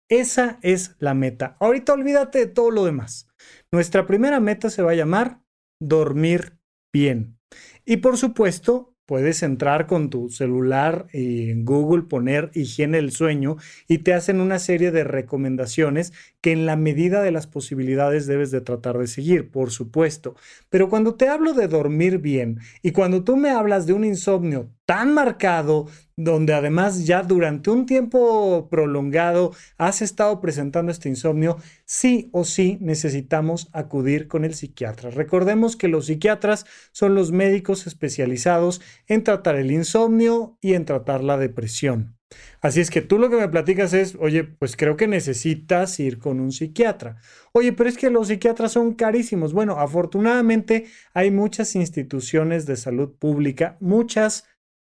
Esa 0.09 0.59
es 0.61 0.95
la 0.99 1.13
meta. 1.13 1.57
Ahorita 1.59 1.93
olvídate 1.93 2.39
de 2.39 2.47
todo 2.47 2.71
lo 2.71 2.85
demás. 2.85 3.27
Nuestra 3.71 4.05
primera 4.05 4.39
meta 4.39 4.69
se 4.69 4.81
va 4.81 4.91
a 4.91 4.95
llamar 4.95 5.41
dormir 5.81 6.57
bien. 6.93 7.37
Y 7.85 7.97
por 7.97 8.17
supuesto, 8.17 8.95
puedes 9.05 9.41
entrar 9.41 9.87
con 9.87 10.09
tu 10.09 10.29
celular 10.29 11.07
y 11.13 11.49
en 11.49 11.65
Google 11.65 12.03
poner 12.03 12.51
higiene 12.53 12.97
del 12.97 13.11
sueño 13.11 13.55
y 13.87 13.99
te 13.99 14.13
hacen 14.13 14.41
una 14.41 14.59
serie 14.59 14.91
de 14.91 15.03
recomendaciones 15.03 16.13
que 16.41 16.51
en 16.51 16.65
la 16.65 16.75
medida 16.75 17.23
de 17.23 17.31
las 17.31 17.47
posibilidades 17.47 18.27
debes 18.27 18.51
de 18.51 18.61
tratar 18.61 18.97
de 18.97 19.07
seguir, 19.07 19.49
por 19.49 19.71
supuesto. 19.71 20.35
Pero 20.69 20.89
cuando 20.89 21.15
te 21.15 21.29
hablo 21.29 21.53
de 21.53 21.67
dormir 21.67 22.19
bien 22.19 22.59
y 22.81 22.91
cuando 22.91 23.23
tú 23.23 23.37
me 23.37 23.49
hablas 23.49 23.87
de 23.87 23.93
un 23.93 24.03
insomnio 24.03 24.69
tan 24.87 25.13
marcado, 25.13 25.87
donde 26.15 26.53
además 26.53 27.05
ya 27.05 27.21
durante 27.21 27.69
un 27.69 27.85
tiempo 27.85 28.69
prolongado 28.71 29.51
has 29.77 30.01
estado 30.01 30.39
presentando 30.39 30.93
este 30.93 31.09
insomnio, 31.09 31.57
sí 31.83 32.29
o 32.31 32.45
sí 32.45 32.77
necesitamos 32.79 33.67
acudir 33.73 34.29
con 34.29 34.45
el 34.45 34.55
psiquiatra. 34.55 35.09
Recordemos 35.09 35.75
que 35.75 35.89
los 35.89 36.05
psiquiatras 36.05 36.65
son 36.93 37.15
los 37.15 37.33
médicos 37.33 37.85
especializados 37.85 38.79
en 39.07 39.25
tratar 39.25 39.57
el 39.57 39.71
insomnio 39.71 40.57
y 40.61 40.73
en 40.73 40.85
tratar 40.85 41.21
la 41.21 41.37
depresión. 41.37 42.15
Así 42.61 42.79
es 42.79 42.89
que 42.89 43.01
tú 43.01 43.19
lo 43.19 43.29
que 43.29 43.37
me 43.37 43.49
platicas 43.49 43.93
es, 43.93 44.15
oye, 44.19 44.45
pues 44.45 44.77
creo 44.77 44.95
que 44.95 45.07
necesitas 45.07 45.99
ir 45.99 46.17
con 46.17 46.39
un 46.39 46.53
psiquiatra. 46.53 47.17
Oye, 47.51 47.73
pero 47.73 47.89
es 47.89 47.97
que 47.97 48.09
los 48.09 48.27
psiquiatras 48.27 48.71
son 48.71 48.93
carísimos. 48.93 49.51
Bueno, 49.51 49.79
afortunadamente 49.79 50.85
hay 51.13 51.29
muchas 51.29 51.75
instituciones 51.75 52.65
de 52.65 52.77
salud 52.77 53.13
pública, 53.17 53.77
muchas, 53.79 54.45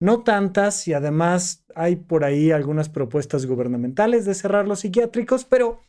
no 0.03 0.25
tantas, 0.25 0.89
y 0.89 0.95
además 0.95 1.65
hay 1.77 1.95
por 1.95 2.25
ahí 2.25 2.51
algunas 2.51 2.89
propuestas 2.89 3.47
gubernamentales 3.47 4.25
de 4.25 4.35
cerrar 4.35 4.67
los 4.67 4.81
psiquiátricos, 4.81 5.45
pero 5.45 5.81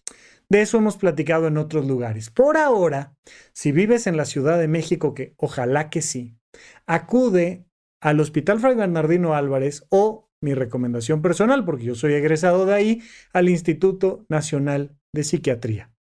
de 0.49 0.61
eso 0.61 0.77
hemos 0.77 0.97
platicado 0.97 1.47
en 1.47 1.57
otros 1.57 1.87
lugares. 1.87 2.29
Por 2.29 2.57
ahora, 2.57 3.15
si 3.53 3.71
vives 3.71 4.05
en 4.05 4.15
la 4.15 4.25
Ciudad 4.25 4.59
de 4.59 4.67
México, 4.67 5.15
que 5.15 5.33
ojalá 5.37 5.89
que 5.89 6.03
sí, 6.03 6.37
acude 6.85 7.65
al 8.01 8.19
Hospital 8.19 8.59
Fray 8.59 8.75
Bernardino 8.75 9.33
Álvarez 9.33 9.83
o 9.89 10.29
mi 10.41 10.53
recomendación 10.53 11.23
personal, 11.23 11.65
porque 11.65 11.85
yo 11.85 11.95
soy 11.95 12.13
egresado 12.13 12.67
de 12.67 12.73
ahí, 12.75 13.01
al 13.31 13.49
Instituto 13.49 14.27
Nacional 14.29 14.95
de 15.11 15.23
Psiquiatría. 15.23 15.92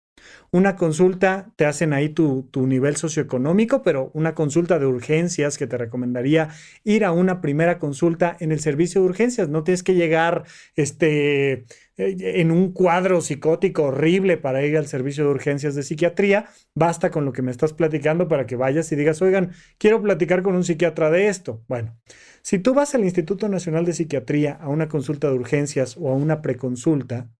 Una 0.54 0.76
consulta, 0.76 1.50
te 1.56 1.64
hacen 1.64 1.94
ahí 1.94 2.10
tu, 2.10 2.42
tu, 2.50 2.66
nivel 2.66 2.96
socioeconómico, 2.96 3.82
pero 3.82 4.10
una 4.12 4.34
consulta 4.34 4.78
de 4.78 4.84
urgencias 4.84 5.56
que 5.56 5.66
te 5.66 5.78
recomendaría 5.78 6.50
ir 6.84 7.06
a 7.06 7.12
una 7.12 7.40
primera 7.40 7.78
consulta 7.78 8.36
en 8.38 8.52
el 8.52 8.60
servicio 8.60 9.00
de 9.00 9.06
urgencias. 9.06 9.48
No 9.48 9.64
tienes 9.64 9.82
que 9.82 9.94
llegar 9.94 10.44
este, 10.76 11.52
eh, 11.52 11.64
en 11.96 12.50
un 12.50 12.72
cuadro 12.72 13.22
psicótico 13.22 13.84
horrible 13.84 14.36
para 14.36 14.62
ir 14.62 14.76
al 14.76 14.86
servicio 14.86 15.24
de 15.24 15.30
urgencias 15.30 15.74
de 15.74 15.84
psiquiatría. 15.84 16.50
Basta 16.74 17.10
con 17.10 17.24
lo 17.24 17.32
que 17.32 17.40
me 17.40 17.50
estás 17.50 17.72
platicando 17.72 18.28
para 18.28 18.44
que 18.44 18.56
vayas 18.56 18.92
y 18.92 18.96
digas, 18.96 19.22
oigan, 19.22 19.52
quiero 19.78 20.02
platicar 20.02 20.42
con 20.42 20.54
un 20.54 20.64
psiquiatra 20.64 21.10
de 21.10 21.28
esto. 21.28 21.64
Bueno, 21.66 21.98
si 22.42 22.58
tú 22.58 22.74
vas 22.74 22.94
al 22.94 23.04
Instituto 23.04 23.48
Nacional 23.48 23.86
de 23.86 23.94
Psiquiatría 23.94 24.52
a 24.60 24.68
una 24.68 24.88
consulta 24.88 25.28
de 25.28 25.34
urgencias 25.34 25.96
o 25.98 26.10
a 26.10 26.14
una 26.14 26.42
preconsulta, 26.42 27.30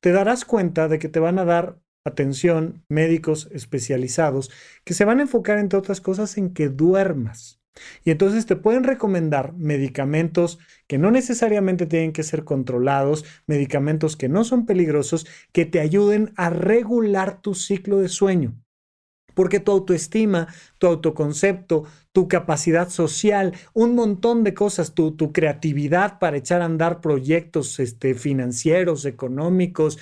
te 0.00 0.10
darás 0.10 0.44
cuenta 0.44 0.88
de 0.88 0.98
que 0.98 1.08
te 1.08 1.20
van 1.20 1.38
a 1.38 1.44
dar 1.44 1.78
atención 2.06 2.84
médicos 2.88 3.48
especializados 3.52 4.50
que 4.84 4.94
se 4.94 5.04
van 5.04 5.18
a 5.18 5.22
enfocar, 5.22 5.58
entre 5.58 5.78
otras 5.78 6.00
cosas, 6.00 6.36
en 6.38 6.52
que 6.52 6.68
duermas. 6.68 7.60
Y 8.04 8.10
entonces 8.10 8.46
te 8.46 8.56
pueden 8.56 8.84
recomendar 8.84 9.52
medicamentos 9.54 10.58
que 10.86 10.98
no 10.98 11.10
necesariamente 11.10 11.86
tienen 11.86 12.12
que 12.12 12.22
ser 12.22 12.44
controlados, 12.44 13.24
medicamentos 13.46 14.16
que 14.16 14.28
no 14.28 14.44
son 14.44 14.66
peligrosos, 14.66 15.26
que 15.52 15.66
te 15.66 15.80
ayuden 15.80 16.32
a 16.36 16.50
regular 16.50 17.40
tu 17.42 17.54
ciclo 17.54 17.98
de 17.98 18.08
sueño. 18.08 18.54
Porque 19.34 19.60
tu 19.60 19.72
autoestima, 19.72 20.48
tu 20.78 20.86
autoconcepto, 20.86 21.84
tu 22.12 22.26
capacidad 22.26 22.88
social, 22.88 23.52
un 23.74 23.94
montón 23.94 24.44
de 24.44 24.54
cosas, 24.54 24.94
tu, 24.94 25.14
tu 25.14 25.32
creatividad 25.32 26.18
para 26.18 26.38
echar 26.38 26.62
a 26.62 26.64
andar 26.64 27.02
proyectos 27.02 27.78
este, 27.78 28.14
financieros, 28.14 29.04
económicos, 29.04 29.98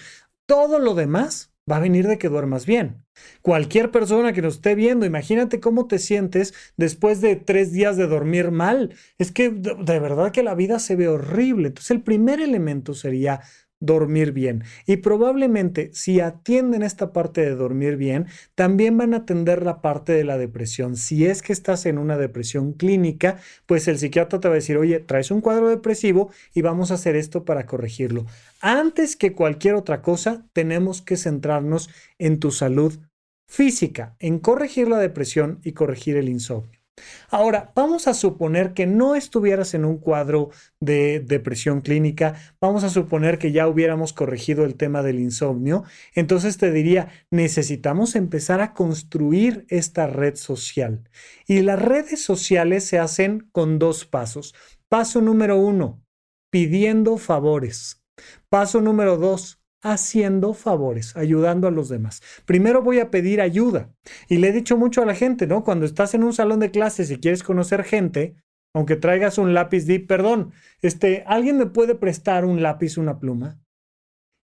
todo 0.46 0.78
lo 0.78 0.94
demás 0.94 1.53
va 1.70 1.76
a 1.76 1.80
venir 1.80 2.06
de 2.06 2.18
que 2.18 2.28
duermas 2.28 2.66
bien. 2.66 3.04
Cualquier 3.42 3.90
persona 3.90 4.32
que 4.32 4.42
nos 4.42 4.56
esté 4.56 4.74
viendo, 4.74 5.06
imagínate 5.06 5.60
cómo 5.60 5.86
te 5.86 5.98
sientes 5.98 6.52
después 6.76 7.20
de 7.20 7.36
tres 7.36 7.72
días 7.72 7.96
de 7.96 8.06
dormir 8.06 8.50
mal. 8.50 8.94
Es 9.18 9.32
que 9.32 9.50
de, 9.50 10.00
verdad 10.00 10.32
que 10.32 10.42
la 10.42 10.54
vida 10.54 10.78
se 10.78 10.96
ve 10.96 11.08
horrible. 11.08 11.68
Entonces 11.68 11.90
el 11.92 12.02
primer 12.02 12.40
elemento 12.40 12.94
sería 12.94 13.40
dormir 13.84 14.32
bien. 14.32 14.64
Y 14.86 14.98
probablemente 14.98 15.90
si 15.92 16.20
atienden 16.20 16.82
esta 16.82 17.12
parte 17.12 17.40
de 17.40 17.54
dormir 17.54 17.96
bien, 17.96 18.26
también 18.54 18.96
van 18.96 19.14
a 19.14 19.18
atender 19.18 19.62
la 19.62 19.80
parte 19.80 20.12
de 20.12 20.24
la 20.24 20.38
depresión. 20.38 20.96
Si 20.96 21.26
es 21.26 21.42
que 21.42 21.52
estás 21.52 21.86
en 21.86 21.98
una 21.98 22.16
depresión 22.16 22.72
clínica, 22.72 23.38
pues 23.66 23.88
el 23.88 23.98
psiquiatra 23.98 24.40
te 24.40 24.48
va 24.48 24.54
a 24.54 24.56
decir, 24.56 24.76
oye, 24.76 25.00
traes 25.00 25.30
un 25.30 25.40
cuadro 25.40 25.68
depresivo 25.68 26.30
y 26.54 26.62
vamos 26.62 26.90
a 26.90 26.94
hacer 26.94 27.16
esto 27.16 27.44
para 27.44 27.66
corregirlo. 27.66 28.26
Antes 28.60 29.16
que 29.16 29.32
cualquier 29.32 29.74
otra 29.74 30.02
cosa, 30.02 30.46
tenemos 30.52 31.02
que 31.02 31.16
centrarnos 31.16 31.90
en 32.18 32.38
tu 32.38 32.50
salud 32.50 32.98
física, 33.46 34.16
en 34.18 34.38
corregir 34.38 34.88
la 34.88 34.98
depresión 34.98 35.60
y 35.62 35.72
corregir 35.72 36.16
el 36.16 36.28
insomnio. 36.28 36.83
Ahora, 37.30 37.72
vamos 37.74 38.06
a 38.06 38.14
suponer 38.14 38.74
que 38.74 38.86
no 38.86 39.16
estuvieras 39.16 39.74
en 39.74 39.84
un 39.84 39.98
cuadro 39.98 40.50
de 40.78 41.20
depresión 41.20 41.80
clínica, 41.80 42.34
vamos 42.60 42.84
a 42.84 42.90
suponer 42.90 43.38
que 43.38 43.50
ya 43.50 43.66
hubiéramos 43.66 44.12
corregido 44.12 44.64
el 44.64 44.76
tema 44.76 45.02
del 45.02 45.18
insomnio, 45.18 45.84
entonces 46.14 46.58
te 46.58 46.70
diría, 46.70 47.08
necesitamos 47.30 48.14
empezar 48.14 48.60
a 48.60 48.72
construir 48.74 49.66
esta 49.68 50.06
red 50.06 50.36
social. 50.36 51.08
Y 51.46 51.62
las 51.62 51.80
redes 51.80 52.22
sociales 52.22 52.84
se 52.84 52.98
hacen 52.98 53.48
con 53.50 53.78
dos 53.78 54.04
pasos. 54.04 54.54
Paso 54.88 55.20
número 55.20 55.58
uno, 55.58 56.02
pidiendo 56.50 57.16
favores. 57.16 58.04
Paso 58.48 58.80
número 58.80 59.16
dos, 59.16 59.60
haciendo 59.84 60.54
favores, 60.54 61.14
ayudando 61.14 61.68
a 61.68 61.70
los 61.70 61.90
demás. 61.90 62.22
Primero 62.46 62.82
voy 62.82 62.98
a 62.98 63.10
pedir 63.10 63.40
ayuda. 63.40 63.90
Y 64.28 64.38
le 64.38 64.48
he 64.48 64.52
dicho 64.52 64.76
mucho 64.76 65.02
a 65.02 65.06
la 65.06 65.14
gente, 65.14 65.46
¿no? 65.46 65.62
Cuando 65.62 65.84
estás 65.84 66.14
en 66.14 66.24
un 66.24 66.32
salón 66.32 66.58
de 66.58 66.70
clases 66.70 67.10
y 67.10 67.18
quieres 67.18 67.42
conocer 67.42 67.84
gente, 67.84 68.34
aunque 68.74 68.96
traigas 68.96 69.36
un 69.36 69.52
lápiz, 69.52 69.84
di, 69.84 69.98
perdón, 69.98 70.52
este, 70.80 71.22
¿alguien 71.26 71.58
me 71.58 71.66
puede 71.66 71.94
prestar 71.94 72.46
un 72.46 72.62
lápiz, 72.62 72.96
una 72.96 73.20
pluma? 73.20 73.60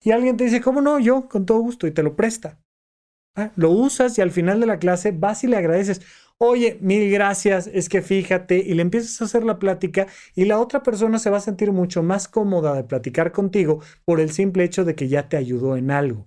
Y 0.03 0.11
alguien 0.11 0.35
te 0.35 0.43
dice, 0.43 0.61
¿cómo 0.61 0.81
no? 0.81 0.99
Yo, 0.99 1.29
con 1.29 1.45
todo 1.45 1.59
gusto, 1.59 1.87
y 1.87 1.91
te 1.91 2.03
lo 2.03 2.15
presta. 2.17 2.59
Ah, 3.35 3.51
lo 3.55 3.71
usas 3.71 4.17
y 4.17 4.21
al 4.21 4.31
final 4.31 4.59
de 4.59 4.65
la 4.65 4.79
clase 4.79 5.11
vas 5.11 5.43
y 5.45 5.47
le 5.47 5.55
agradeces 5.55 6.01
oye, 6.39 6.77
mil 6.81 7.11
gracias, 7.11 7.67
es 7.67 7.89
que 7.89 8.01
fíjate, 8.01 8.57
y 8.57 8.73
le 8.73 8.81
empiezas 8.81 9.21
a 9.21 9.25
hacer 9.25 9.43
la 9.43 9.59
plática 9.59 10.07
y 10.35 10.45
la 10.45 10.59
otra 10.59 10.83
persona 10.83 11.19
se 11.19 11.29
va 11.29 11.37
a 11.37 11.41
sentir 11.41 11.71
mucho 11.71 12.01
más 12.03 12.27
cómoda 12.27 12.73
de 12.75 12.83
platicar 12.83 13.31
contigo 13.31 13.81
por 14.05 14.19
el 14.19 14.31
simple 14.31 14.63
hecho 14.63 14.85
de 14.85 14.95
que 14.95 15.07
ya 15.09 15.29
te 15.29 15.37
ayudó 15.37 15.75
en 15.77 15.91
algo. 15.91 16.25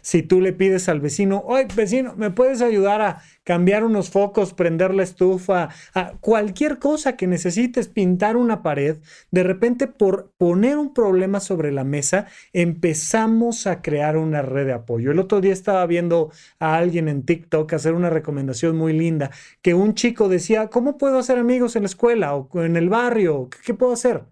Si 0.00 0.22
tú 0.22 0.40
le 0.40 0.52
pides 0.52 0.88
al 0.88 1.00
vecino, 1.00 1.42
oye 1.46 1.66
vecino, 1.74 2.14
¿me 2.16 2.30
puedes 2.30 2.62
ayudar 2.62 3.00
a 3.00 3.22
cambiar 3.44 3.84
unos 3.84 4.10
focos, 4.10 4.52
prender 4.52 4.94
la 4.94 5.02
estufa, 5.02 5.68
a 5.94 6.12
cualquier 6.20 6.78
cosa 6.78 7.16
que 7.16 7.26
necesites, 7.26 7.88
pintar 7.88 8.36
una 8.36 8.62
pared? 8.62 8.98
De 9.30 9.42
repente, 9.42 9.86
por 9.86 10.32
poner 10.36 10.78
un 10.78 10.92
problema 10.92 11.40
sobre 11.40 11.72
la 11.72 11.84
mesa, 11.84 12.26
empezamos 12.52 13.66
a 13.66 13.82
crear 13.82 14.16
una 14.16 14.42
red 14.42 14.66
de 14.66 14.72
apoyo. 14.72 15.10
El 15.10 15.18
otro 15.18 15.40
día 15.40 15.52
estaba 15.52 15.86
viendo 15.86 16.30
a 16.58 16.76
alguien 16.76 17.08
en 17.08 17.24
TikTok 17.24 17.72
hacer 17.72 17.94
una 17.94 18.10
recomendación 18.10 18.76
muy 18.76 18.92
linda, 18.92 19.30
que 19.62 19.74
un 19.74 19.94
chico 19.94 20.28
decía, 20.28 20.68
¿cómo 20.68 20.98
puedo 20.98 21.18
hacer 21.18 21.38
amigos 21.38 21.76
en 21.76 21.82
la 21.82 21.88
escuela 21.88 22.34
o 22.34 22.48
en 22.62 22.76
el 22.76 22.88
barrio? 22.88 23.48
¿Qué 23.64 23.74
puedo 23.74 23.92
hacer? 23.92 24.24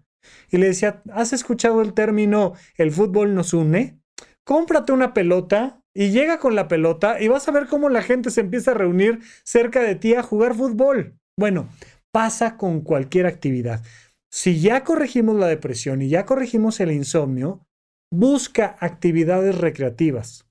Y 0.49 0.57
le 0.57 0.67
decía, 0.67 1.01
¿has 1.11 1.33
escuchado 1.33 1.81
el 1.81 1.93
término 1.93 2.53
el 2.77 2.91
fútbol 2.91 3.33
nos 3.33 3.53
une? 3.53 3.99
Cómprate 4.47 4.93
una 4.93 5.13
pelota 5.13 5.81
y 5.93 6.11
llega 6.11 6.39
con 6.39 6.55
la 6.55 6.69
pelota 6.69 7.21
y 7.21 7.27
vas 7.27 7.47
a 7.47 7.51
ver 7.51 7.67
cómo 7.67 7.89
la 7.89 8.01
gente 8.01 8.31
se 8.31 8.39
empieza 8.39 8.71
a 8.71 8.75
reunir 8.75 9.19
cerca 9.43 9.81
de 9.81 9.95
ti 9.95 10.15
a 10.15 10.23
jugar 10.23 10.55
fútbol. 10.55 11.17
Bueno, 11.37 11.67
pasa 12.13 12.55
con 12.55 12.79
cualquier 12.79 13.25
actividad. 13.25 13.83
Si 14.31 14.61
ya 14.61 14.85
corregimos 14.85 15.35
la 15.35 15.47
depresión 15.47 16.01
y 16.01 16.07
ya 16.07 16.25
corregimos 16.25 16.79
el 16.79 16.93
insomnio, 16.93 17.65
busca 18.09 18.77
actividades 18.79 19.57
recreativas. 19.57 20.47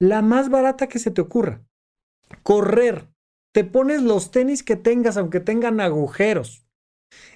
La 0.00 0.22
más 0.22 0.48
barata 0.48 0.86
que 0.86 0.98
se 0.98 1.10
te 1.10 1.20
ocurra. 1.20 1.60
Correr. 2.42 3.08
Te 3.54 3.64
pones 3.64 4.02
los 4.02 4.30
tenis 4.30 4.62
que 4.62 4.76
tengas, 4.76 5.18
aunque 5.18 5.40
tengan 5.40 5.80
agujeros, 5.80 6.66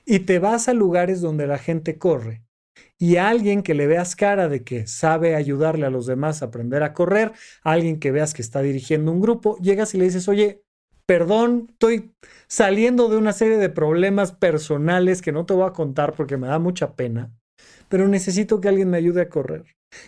y 0.07 0.21
te 0.21 0.39
vas 0.39 0.69
a 0.69 0.75
lugares 0.75 1.21
donde 1.21 1.47
la 1.47 1.59
gente 1.59 1.99
corre 1.99 2.43
y 3.03 3.17
alguien 3.17 3.63
que 3.63 3.73
le 3.73 3.87
veas 3.87 4.15
cara 4.15 4.49
de 4.51 4.63
que 4.63 4.87
sabe 4.87 5.35
ayudarle 5.35 5.87
a 5.87 5.91
los 5.91 6.05
demás 6.05 6.43
a 6.43 6.47
aprender 6.47 6.83
a 6.83 6.93
correr, 6.93 7.33
alguien 7.63 7.99
que 7.99 8.11
veas 8.11 8.35
que 8.35 8.43
está 8.43 8.61
dirigiendo 8.61 9.11
un 9.11 9.23
grupo, 9.23 9.57
llegas 9.57 9.95
y 9.95 9.99
le 9.99 10.05
dices, 10.05 10.29
oye, 10.29 10.63
perdón, 11.07 11.69
estoy 11.71 12.13
saliendo 12.47 13.09
de 13.09 13.17
una 13.17 13.33
serie 13.33 13.57
de 13.57 13.71
problemas 13.71 14.33
personales 14.33 15.23
que 15.23 15.33
no 15.33 15.47
te 15.47 15.55
voy 15.55 15.67
a 15.67 15.73
contar 15.73 16.13
porque 16.13 16.37
me 16.37 16.49
da 16.49 16.59
mucha 16.59 16.95
pena, 16.95 17.33
pero 17.89 18.07
necesito 18.07 18.61
que 18.61 18.69
alguien 18.69 18.91
me 18.91 18.99
ayude 18.99 19.23
a 19.23 19.31
correr. 19.31 19.65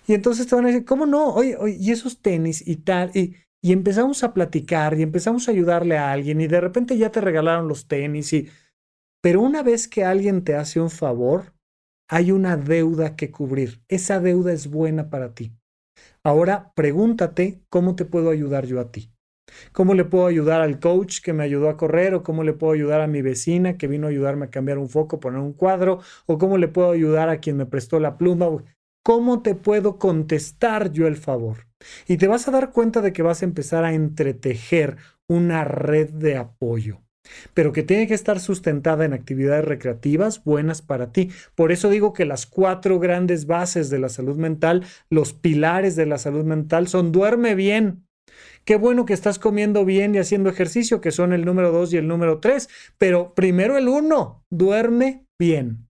Y 0.07 0.13
entonces 0.13 0.47
te 0.47 0.55
van 0.55 0.67
a 0.67 0.69
decir, 0.69 0.85
¿cómo 0.85 1.07
no? 1.07 1.33
Oye, 1.33 1.57
oye, 1.57 1.77
y 1.81 1.93
esos 1.93 2.21
tenis 2.21 2.63
y 2.69 2.77
tal, 2.77 3.11
y, 3.15 3.37
y 3.63 3.73
empezamos 3.73 4.23
a 4.23 4.35
platicar 4.35 4.99
y 4.99 5.03
empezamos 5.03 5.49
a 5.49 5.53
ayudarle 5.53 5.97
a 5.97 6.13
alguien 6.13 6.43
y 6.43 6.47
de 6.47 6.61
repente 6.61 6.99
ya 6.99 7.11
te 7.11 7.23
regalaron 7.23 7.69
los 7.69 7.89
tenis 7.89 8.35
y... 8.35 8.51
Pero 9.23 9.41
una 9.41 9.63
vez 9.63 9.87
que 9.87 10.05
alguien 10.05 10.43
te 10.43 10.57
hace 10.57 10.81
un 10.81 10.91
favor, 10.91 11.53
hay 12.13 12.31
una 12.31 12.59
deuda 12.59 13.17
que 13.17 13.31
cubrir. 13.31 13.81
Esa 13.89 14.21
deuda 14.21 14.53
es 14.53 14.69
buena 14.69 15.09
para 15.09 15.35
ti. 15.35 15.57
Ahora 16.23 16.71
pregúntate 16.77 17.63
cómo 17.71 17.97
te 17.97 18.05
puedo 18.05 18.29
ayudar 18.29 18.67
yo 18.67 18.81
a 18.81 18.93
ti. 18.93 19.11
¿Cómo 19.73 19.95
le 19.95 20.05
puedo 20.05 20.27
ayudar 20.27 20.61
al 20.61 20.79
coach 20.79 21.23
que 21.23 21.33
me 21.33 21.43
ayudó 21.43 21.71
a 21.71 21.79
correr? 21.79 22.15
¿O 22.15 22.23
cómo 22.23 22.45
le 22.45 22.53
puedo 22.53 22.75
ayudar 22.75 23.01
a 23.01 23.07
mi 23.07 23.23
vecina 23.23 23.79
que 23.79 23.87
vino 23.89 24.07
a 24.07 24.11
ayudarme 24.11 24.45
a 24.45 24.51
cambiar 24.51 24.77
un 24.77 24.91
foco, 24.91 25.21
poner 25.21 25.41
un 25.41 25.55
cuadro? 25.55 26.01
¿O 26.27 26.37
cómo 26.37 26.59
le 26.59 26.69
puedo 26.69 26.91
ayudar 26.91 27.31
a 27.31 27.39
quien 27.39 27.57
me 27.57 27.65
prestó 27.65 27.99
la 27.99 28.19
pluma? 28.19 28.63
¿Cómo 29.03 29.41
te 29.41 29.55
puedo 29.55 29.99
contestar 29.99 30.93
yo 30.93 31.07
el 31.07 31.17
favor? 31.17 31.67
Y 32.07 32.19
te 32.19 32.27
vas 32.27 32.47
a 32.47 32.51
dar 32.51 32.73
cuenta 32.73 33.01
de 33.01 33.15
que 33.15 33.23
vas 33.23 33.41
a 33.41 33.47
empezar 33.47 33.87
a 33.87 33.95
entretejer 33.95 34.99
una 35.29 35.65
red 35.65 36.11
de 36.11 36.37
apoyo 36.37 37.01
pero 37.55 37.73
que 37.73 37.83
tiene 37.83 38.07
que 38.07 38.15
estar 38.15 38.41
sustentada 38.41 39.05
en 39.05 39.13
actividades 39.13 39.65
recreativas 39.65 40.43
buenas 40.45 40.83
para 40.83 41.13
ti. 41.13 41.31
Por 41.55 41.73
eso 41.73 41.89
digo 41.89 42.13
que 42.13 42.25
las 42.25 42.47
cuatro 42.47 42.99
grandes 42.99 43.47
bases 43.47 43.91
de 43.91 43.99
la 43.99 44.09
salud 44.09 44.37
mental, 44.37 44.85
los 45.11 45.33
pilares 45.33 45.97
de 45.97 46.07
la 46.07 46.19
salud 46.19 46.45
mental 46.45 46.89
son 46.89 47.13
duerme 47.13 47.55
bien. 47.55 48.07
Qué 48.65 48.77
bueno 48.77 49.05
que 49.05 49.13
estás 49.13 49.39
comiendo 49.39 49.85
bien 49.85 50.15
y 50.15 50.19
haciendo 50.19 50.49
ejercicio, 50.49 51.01
que 51.01 51.11
son 51.11 51.33
el 51.33 51.45
número 51.45 51.73
dos 51.73 51.93
y 51.93 51.97
el 51.97 52.07
número 52.07 52.39
tres, 52.39 52.69
pero 52.97 53.35
primero 53.35 53.77
el 53.77 53.89
uno, 53.89 54.45
duerme 54.51 55.27
bien. 55.39 55.89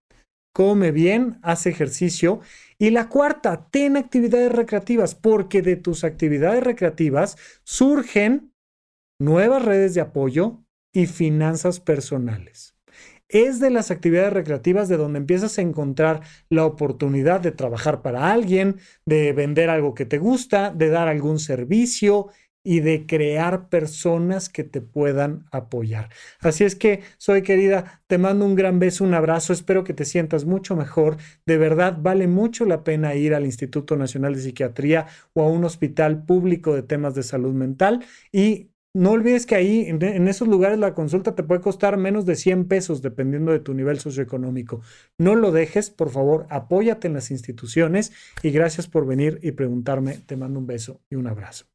Come 0.55 0.91
bien, 0.91 1.39
haz 1.43 1.67
ejercicio. 1.67 2.41
Y 2.79 2.91
la 2.91 3.09
cuarta, 3.09 3.69
ten 3.71 3.97
actividades 3.97 4.53
recreativas, 4.53 5.15
porque 5.15 5.63
de 5.63 5.77
tus 5.77 6.05
actividades 6.05 6.63
recreativas 6.63 7.37
surgen 7.65 8.53
nuevas 9.21 9.65
redes 9.65 9.95
de 9.95 10.01
apoyo, 10.01 10.65
y 10.93 11.07
finanzas 11.07 11.81
personales. 11.81 12.75
es 13.29 13.61
de 13.61 13.71
las 13.71 13.91
actividades 13.91 14.33
recreativas 14.33 14.89
de 14.91 14.99
donde 14.99 15.19
empiezas 15.19 15.59
a 15.59 15.63
encontrar 15.63 16.21
la 16.51 16.67
oportunidad 16.67 17.41
de 17.41 17.51
trabajar 17.51 18.03
para 18.03 18.31
alguien, 18.31 18.77
de 19.07 19.33
vender 19.33 19.71
algo 19.71 19.95
que 19.95 20.05
te 20.05 20.19
gusta, 20.19 20.71
de 20.71 20.91
dar 20.91 21.09
algún 21.09 21.39
servicio 21.39 22.29
y 22.65 22.81
de 22.81 23.07
crear 23.07 23.69
personas 23.69 24.49
que 24.49 24.65
te 24.65 24.81
puedan 24.81 25.47
apoyar. 25.51 26.11
Así 26.41 26.65
es 26.65 26.77
que, 26.77 27.03
soy 27.19 27.43
querida, 27.43 28.03
te 28.07 28.19
mando 28.19 28.45
un 28.45 28.55
gran 28.55 28.79
beso, 28.79 29.05
un 29.05 29.15
abrazo, 29.15 29.53
espero 29.53 29.83
que 29.85 29.95
te 29.95 30.05
sientas 30.05 30.45
mucho 30.45 30.77
mejor. 30.77 31.17
De 31.45 31.59
verdad, 31.59 31.99
vale 32.01 32.29
mucho 32.29 32.65
la 32.65 32.85
pena 32.85 33.15
ir 33.15 33.35
al 33.35 33.47
Instituto 33.47 33.97
Nacional 33.97 34.35
de 34.35 34.43
Psiquiatría 34.43 35.07
o 35.33 35.43
a 35.43 35.49
un 35.49 35.65
hospital 35.65 36.25
público 36.25 36.75
de 36.75 36.83
temas 36.83 37.15
de 37.15 37.25
salud 37.25 37.53
mental 37.53 38.05
y 38.31 38.72
no 38.95 39.13
olvides 39.13 39.47
que 39.47 39.55
ahí, 39.55 39.87
en 39.89 40.29
esos 40.29 40.47
lugares, 40.49 40.79
la 40.79 40.95
consulta 40.95 41.35
te 41.35 41.43
puede 41.43 41.63
costar 41.63 41.97
menos 41.97 42.27
de 42.27 42.37
100 42.37 42.69
pesos, 42.69 43.01
dependiendo 43.01 43.53
de 43.53 43.61
tu 43.61 43.73
nivel 43.73 43.99
socioeconómico. 43.99 44.83
No 45.17 45.35
lo 45.35 45.51
dejes, 45.51 45.91
por 45.91 46.11
favor, 46.11 46.47
apóyate 46.51 47.09
en 47.09 47.15
las 47.15 47.31
instituciones 47.31 48.13
y 48.43 48.51
gracias 48.51 48.89
por 48.89 49.07
venir 49.07 49.39
y 49.43 49.53
preguntarme. 49.53 50.19
Te 50.19 50.37
mando 50.37 50.59
un 50.59 50.67
beso 50.67 51.01
y 51.09 51.15
un 51.15 51.27
abrazo. 51.27 51.67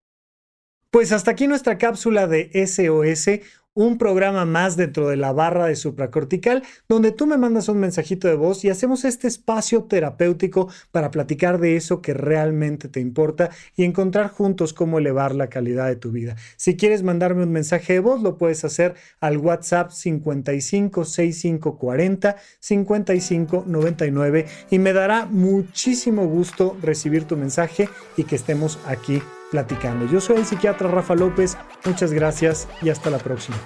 Pues 0.91 1.11
hasta 1.11 1.31
aquí 1.31 1.47
nuestra 1.47 1.77
cápsula 1.77 2.27
de 2.27 2.51
SOS, 2.53 3.41
un 3.77 3.99
programa 3.99 4.43
más 4.43 4.75
dentro 4.75 5.07
de 5.07 5.17
la 5.17 5.31
barra 5.31 5.67
de 5.67 5.75
supracortical, 5.75 6.63
donde 6.89 7.11
tú 7.11 7.27
me 7.27 7.37
mandas 7.37 7.69
un 7.69 7.77
mensajito 7.77 8.27
de 8.27 8.33
voz 8.33 8.65
y 8.65 8.71
hacemos 8.71 9.05
este 9.05 9.27
espacio 9.27 9.83
terapéutico 9.83 10.67
para 10.91 11.11
platicar 11.11 11.59
de 11.59 11.75
eso 11.75 12.01
que 12.01 12.15
realmente 12.15 12.89
te 12.89 13.01
importa 13.01 13.51
y 13.75 13.83
encontrar 13.83 14.29
juntos 14.31 14.73
cómo 14.73 14.97
elevar 14.97 15.35
la 15.35 15.49
calidad 15.49 15.85
de 15.85 15.95
tu 15.95 16.11
vida. 16.11 16.35
Si 16.55 16.75
quieres 16.75 17.03
mandarme 17.03 17.43
un 17.43 17.51
mensaje 17.51 17.93
de 17.93 17.99
voz, 17.99 18.23
lo 18.23 18.39
puedes 18.39 18.65
hacer 18.65 18.95
al 19.19 19.37
WhatsApp 19.37 19.91
55 19.91 21.05
65 21.05 21.77
40 21.77 22.35
55 22.59 23.63
99 23.67 24.45
y 24.71 24.79
me 24.79 24.91
dará 24.91 25.27
muchísimo 25.27 26.25
gusto 26.25 26.75
recibir 26.81 27.25
tu 27.25 27.37
mensaje 27.37 27.89
y 28.17 28.23
que 28.23 28.37
estemos 28.37 28.79
aquí 28.87 29.21
platicando. 29.51 30.05
Yo 30.07 30.21
soy 30.21 30.37
el 30.37 30.45
psiquiatra 30.45 30.89
Rafa 30.89 31.15
López, 31.15 31.57
muchas 31.85 32.11
gracias 32.11 32.67
y 32.81 32.89
hasta 32.89 33.09
la 33.09 33.17
próxima. 33.17 33.57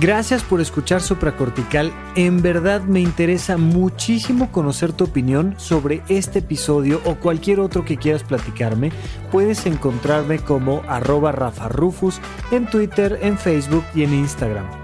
Gracias 0.00 0.42
por 0.42 0.60
escuchar 0.60 1.00
Supracortical. 1.00 1.92
En 2.16 2.42
verdad 2.42 2.82
me 2.82 3.00
interesa 3.00 3.56
muchísimo 3.56 4.50
conocer 4.50 4.92
tu 4.92 5.04
opinión 5.04 5.54
sobre 5.56 6.02
este 6.08 6.40
episodio 6.40 7.00
o 7.04 7.14
cualquier 7.14 7.60
otro 7.60 7.84
que 7.84 7.96
quieras 7.96 8.24
platicarme. 8.24 8.90
Puedes 9.30 9.66
encontrarme 9.66 10.40
como 10.40 10.82
arroba 10.88 11.30
Rafa 11.30 11.68
Rufus 11.68 12.20
en 12.50 12.66
Twitter, 12.66 13.20
en 13.22 13.38
Facebook 13.38 13.84
y 13.94 14.02
en 14.02 14.14
Instagram. 14.14 14.83